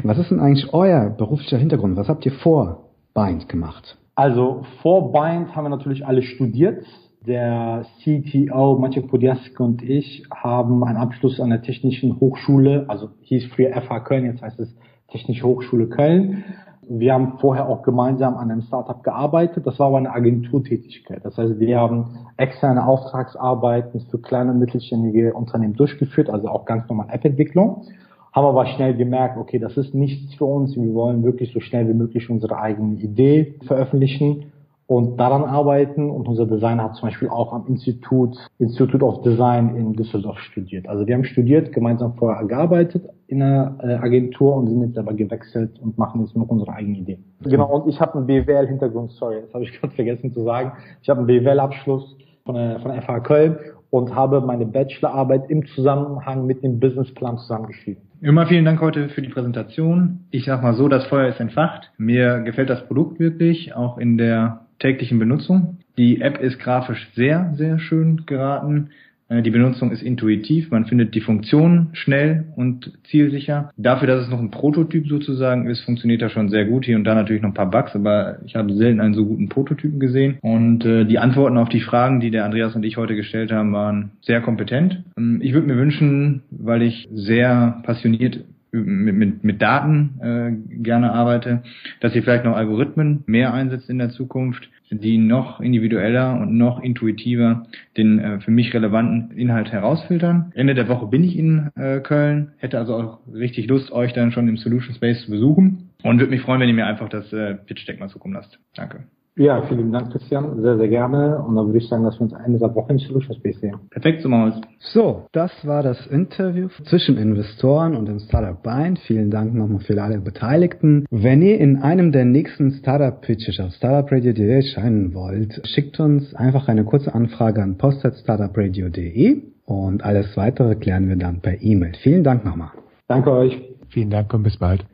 Was 0.05 0.19
ist 0.19 0.31
denn 0.31 0.41
eigentlich 0.41 0.73
euer 0.73 1.11
beruflicher 1.11 1.59
Hintergrund? 1.59 1.97
Was 1.97 2.09
habt 2.09 2.25
ihr 2.25 2.33
vor 2.33 2.89
Bind 3.13 3.49
gemacht? 3.49 3.99
Also 4.15 4.65
vor 4.83 5.13
Bind 5.13 5.55
haben 5.55 5.65
wir 5.65 5.71
natürlich 5.71 6.07
alle 6.07 6.23
studiert. 6.23 6.85
Der 7.27 7.85
CTO 8.03 8.79
Maciek 8.79 9.09
Podjask 9.09 9.59
und 9.61 9.83
ich 9.83 10.25
haben 10.33 10.85
einen 10.85 10.97
Abschluss 10.97 11.41
an 11.41 11.51
der 11.51 11.63
Technischen 11.63 12.21
Hochschule, 12.21 12.85
also 12.89 13.11
hieß 13.23 13.47
früher 13.47 13.73
FH 13.73 14.01
Köln, 14.01 14.25
jetzt 14.25 14.41
heißt 14.41 14.59
es 14.61 14.75
Technische 15.09 15.45
Hochschule 15.45 15.89
Köln. 15.89 16.45
Wir 16.91 17.13
haben 17.13 17.39
vorher 17.39 17.69
auch 17.69 17.83
gemeinsam 17.83 18.37
an 18.37 18.51
einem 18.51 18.63
Startup 18.63 19.03
gearbeitet. 19.03 19.67
Das 19.67 19.79
war 19.79 19.89
aber 19.89 19.99
eine 19.99 20.11
Agenturtätigkeit. 20.11 21.25
Das 21.25 21.37
heißt, 21.37 21.59
wir 21.59 21.79
haben 21.79 22.19
externe 22.37 22.87
Auftragsarbeiten 22.87 24.01
für 24.11 24.19
kleine 24.19 24.53
und 24.53 24.59
mittelständige 24.59 25.35
Unternehmen 25.35 25.75
durchgeführt, 25.75 26.31
also 26.31 26.49
auch 26.49 26.65
ganz 26.65 26.89
normal 26.89 27.09
App-Entwicklung. 27.11 27.85
Haben 28.33 28.47
aber 28.47 28.67
schnell 28.67 28.95
gemerkt, 28.95 29.37
okay, 29.37 29.59
das 29.59 29.77
ist 29.77 29.95
nichts 29.95 30.35
für 30.35 30.45
uns. 30.45 30.77
Wir 30.77 30.95
wollen 30.95 31.23
wirklich 31.25 31.53
so 31.53 31.61
schnell 31.61 31.89
wie 31.89 31.95
möglich 31.95 32.31
unsere 32.31 32.59
eigene 32.59 32.95
Idee 32.95 33.57
veröffentlichen 33.67 34.53
und 34.89 35.21
daran 35.21 35.45
arbeiten. 35.45 36.11
Und 36.11 36.27
unser 36.27 36.47
Designer 36.47 36.85
hat 36.85 36.97
zum 36.97 37.09
Beispiel 37.11 37.29
auch 37.29 37.53
am 37.53 37.67
Institut, 37.69 38.37
Institute 38.59 39.05
of 39.05 39.23
Design 39.23 39.77
in 39.77 39.93
Düsseldorf 39.93 40.39
studiert. 40.39 40.89
Also 40.89 41.07
wir 41.07 41.15
haben 41.15 41.25
studiert, 41.25 41.73
gemeinsam 41.73 42.15
vorher 42.15 42.45
gearbeitet 42.47 43.05
in 43.27 43.43
einer 43.43 43.77
äh, 43.83 43.95
Agentur 43.95 44.57
und 44.57 44.69
sind 44.69 44.81
jetzt 44.81 44.99
aber 44.99 45.13
gewechselt 45.13 45.79
und 45.81 45.99
machen 45.99 46.23
jetzt 46.23 46.35
noch 46.35 46.49
unsere 46.49 46.73
eigene 46.73 46.99
Idee. 46.99 47.19
Genau, 47.43 47.71
und 47.77 47.89
ich 47.89 48.01
habe 48.01 48.15
einen 48.15 48.27
BWL-Hintergrund, 48.27 49.13
sorry, 49.13 49.43
das 49.43 49.53
habe 49.53 49.65
ich 49.65 49.73
gerade 49.81 49.95
vergessen 49.95 50.33
zu 50.33 50.43
sagen. 50.43 50.73
Ich 51.03 51.11
habe 51.11 51.19
einen 51.19 51.27
BWL-Abschluss 51.27 52.17
von 52.47 52.55
der, 52.55 52.81
von 52.81 52.91
der 52.91 53.03
FH 53.03 53.21
Köln 53.21 53.59
und 53.91 54.15
habe 54.15 54.41
meine 54.41 54.65
Bachelorarbeit 54.65 55.51
im 55.51 55.67
Zusammenhang 55.67 56.47
mit 56.47 56.63
dem 56.63 56.81
Businessplan 56.81 57.37
zusammengeschrieben. 57.37 58.03
Immer 58.23 58.47
vielen 58.47 58.65
Dank 58.65 58.81
heute 58.81 59.11
für 59.11 59.21
die 59.21 59.29
Präsentation. 59.29 60.21
Ich 60.31 60.47
sag 60.47 60.63
mal 60.63 60.75
so, 60.75 60.89
das 60.89 61.07
Feuer 61.07 61.29
ist 61.29 61.41
entfacht. 61.41 61.93
Mir 61.99 62.41
gefällt 62.41 62.71
das 62.71 62.87
Produkt 62.87 63.21
wirklich, 63.21 63.77
auch 63.77 63.99
in 63.99 64.17
der 64.17 64.67
täglichen 64.79 65.19
Benutzung. 65.19 65.79
Die 65.97 66.21
App 66.21 66.41
ist 66.41 66.59
grafisch 66.59 67.09
sehr, 67.15 67.53
sehr 67.57 67.79
schön 67.79 68.25
geraten. 68.27 68.91
Äh, 69.29 69.43
die 69.43 69.51
Benutzung 69.51 69.91
ist 69.91 70.03
intuitiv, 70.03 70.71
man 70.71 70.87
findet 70.87 71.15
die 71.15 71.21
Funktionen 71.21 71.91
schnell 71.93 72.47
und 72.57 72.93
zielsicher. 73.05 73.71
Dafür, 73.77 74.09
dass 74.09 74.25
es 74.25 74.31
noch 74.31 74.41
ein 74.41 74.51
Prototyp 74.51 75.07
sozusagen 75.07 75.69
ist, 75.69 75.83
funktioniert 75.83 76.23
das 76.23 76.33
schon 76.33 76.49
sehr 76.49 76.65
gut. 76.65 76.85
Hier 76.85 76.97
und 76.97 77.05
da 77.05 77.15
natürlich 77.15 77.43
noch 77.43 77.51
ein 77.51 77.55
paar 77.55 77.71
Bugs, 77.71 77.95
aber 77.95 78.39
ich 78.45 78.57
habe 78.57 78.73
selten 78.75 79.01
einen 79.01 79.15
so 79.15 79.25
guten 79.25 79.49
Prototypen 79.49 80.01
gesehen. 80.01 80.39
Und 80.41 80.85
äh, 80.85 81.05
die 81.05 81.19
Antworten 81.19 81.59
auf 81.59 81.69
die 81.69 81.81
Fragen, 81.81 82.21
die 82.21 82.31
der 82.31 82.45
Andreas 82.45 82.75
und 82.75 82.85
ich 82.85 82.97
heute 82.97 83.15
gestellt 83.15 83.53
haben, 83.53 83.73
waren 83.73 84.13
sehr 84.23 84.41
kompetent. 84.41 85.05
Ähm, 85.17 85.41
ich 85.43 85.53
würde 85.53 85.67
mir 85.67 85.77
wünschen, 85.77 86.43
weil 86.51 86.83
ich 86.83 87.09
sehr 87.13 87.81
passioniert 87.85 88.45
mit, 88.73 89.15
mit, 89.15 89.45
mit 89.45 89.63
Daten 89.63 90.21
äh, 90.21 90.83
gerne 90.83 91.13
arbeite, 91.13 91.63
dass 92.01 92.15
ihr 92.15 92.23
vielleicht 92.23 92.45
noch 92.45 92.57
Algorithmen 92.57 93.25
mehr 93.27 93.55
einsetzt 93.55 93.89
in 93.89 93.99
der 93.99 94.11
Zukunft, 94.11 94.69
die 94.91 95.19
noch 95.19 95.61
individueller 95.61 96.41
und 96.41 96.57
noch 96.57 96.81
intuitiver 96.81 97.67
den 97.97 98.19
äh, 98.19 98.41
für 98.41 98.51
mich 98.51 98.73
relevanten 98.73 99.37
Inhalt 99.37 99.73
herausfiltern. 99.73 100.53
Ende 100.55 100.75
der 100.75 100.89
Woche 100.89 101.07
bin 101.07 101.25
ich 101.25 101.37
in 101.37 101.71
äh, 101.77 102.01
Köln, 102.01 102.53
hätte 102.59 102.79
also 102.79 102.95
auch 102.95 103.19
richtig 103.33 103.69
Lust, 103.69 103.93
euch 103.93 104.13
dann 104.13 104.33
schon 104.33 104.49
im 104.49 104.57
Solution 104.57 104.95
Space 104.95 105.25
zu 105.25 105.31
besuchen 105.31 105.91
und 106.03 106.19
würde 106.19 106.31
mich 106.31 106.43
freuen, 106.43 106.61
wenn 106.61 106.69
ihr 106.69 106.75
mir 106.75 106.87
einfach 106.87 107.09
das 107.09 107.33
äh, 107.33 107.55
Pitch 107.55 107.87
Deck 107.87 108.01
mal 108.01 108.09
zukommen 108.09 108.35
lasst. 108.35 108.59
Danke. 108.75 109.05
Ja, 109.39 109.63
vielen 109.63 109.93
Dank, 109.93 110.11
Christian. 110.11 110.61
Sehr, 110.61 110.77
sehr 110.77 110.89
gerne. 110.89 111.39
Und 111.39 111.55
dann 111.55 111.67
würde 111.67 111.79
ich 111.79 111.89
sagen, 111.89 112.03
dass 112.03 112.19
wir 112.19 112.23
uns 112.23 112.33
Ende 112.33 112.59
der 112.59 112.75
Woche 112.75 112.93
im 112.93 112.99
Solution 112.99 113.37
Space 113.37 113.61
sehen. 113.61 113.77
Perfekt, 113.89 114.23
so 114.23 114.29
machen 114.29 114.67
So, 114.81 115.27
das 115.31 115.53
war 115.65 115.85
das 115.85 116.09
Interview 116.09 116.69
zwischen 116.85 117.17
Investoren 117.17 117.95
und 117.95 118.07
dem 118.07 118.19
Startup 118.19 118.61
Bind. 118.61 118.99
Vielen 118.99 119.31
Dank 119.31 119.55
nochmal 119.55 119.79
für 119.79 120.03
alle 120.03 120.19
Beteiligten. 120.19 121.07
Wenn 121.13 121.41
ihr 121.43 121.61
in 121.61 121.77
einem 121.77 122.11
der 122.11 122.25
nächsten 122.25 122.73
Startup 122.73 123.21
Pitches 123.21 123.61
auf 123.61 123.73
startupradio.de 123.75 124.57
erscheinen 124.57 125.15
wollt, 125.15 125.61
schickt 125.69 126.01
uns 126.01 126.35
einfach 126.35 126.67
eine 126.67 126.85
kurze 126.85 127.15
Anfrage 127.15 127.63
an 127.63 127.79
post.startupradio.de 127.79 129.43
und 129.67 130.05
alles 130.05 130.37
weitere 130.37 130.75
klären 130.75 131.09
wir 131.09 131.17
dann 131.17 131.41
per 131.43 131.63
E-Mail. 131.63 131.93
Vielen 132.03 132.25
Dank 132.25 132.45
nochmal. 132.45 132.71
Danke 133.07 133.31
euch. 133.31 133.57
Vielen 133.91 134.11
Dank 134.11 134.35
und 134.35 134.43
bis 134.43 134.57
bald. 134.57 134.85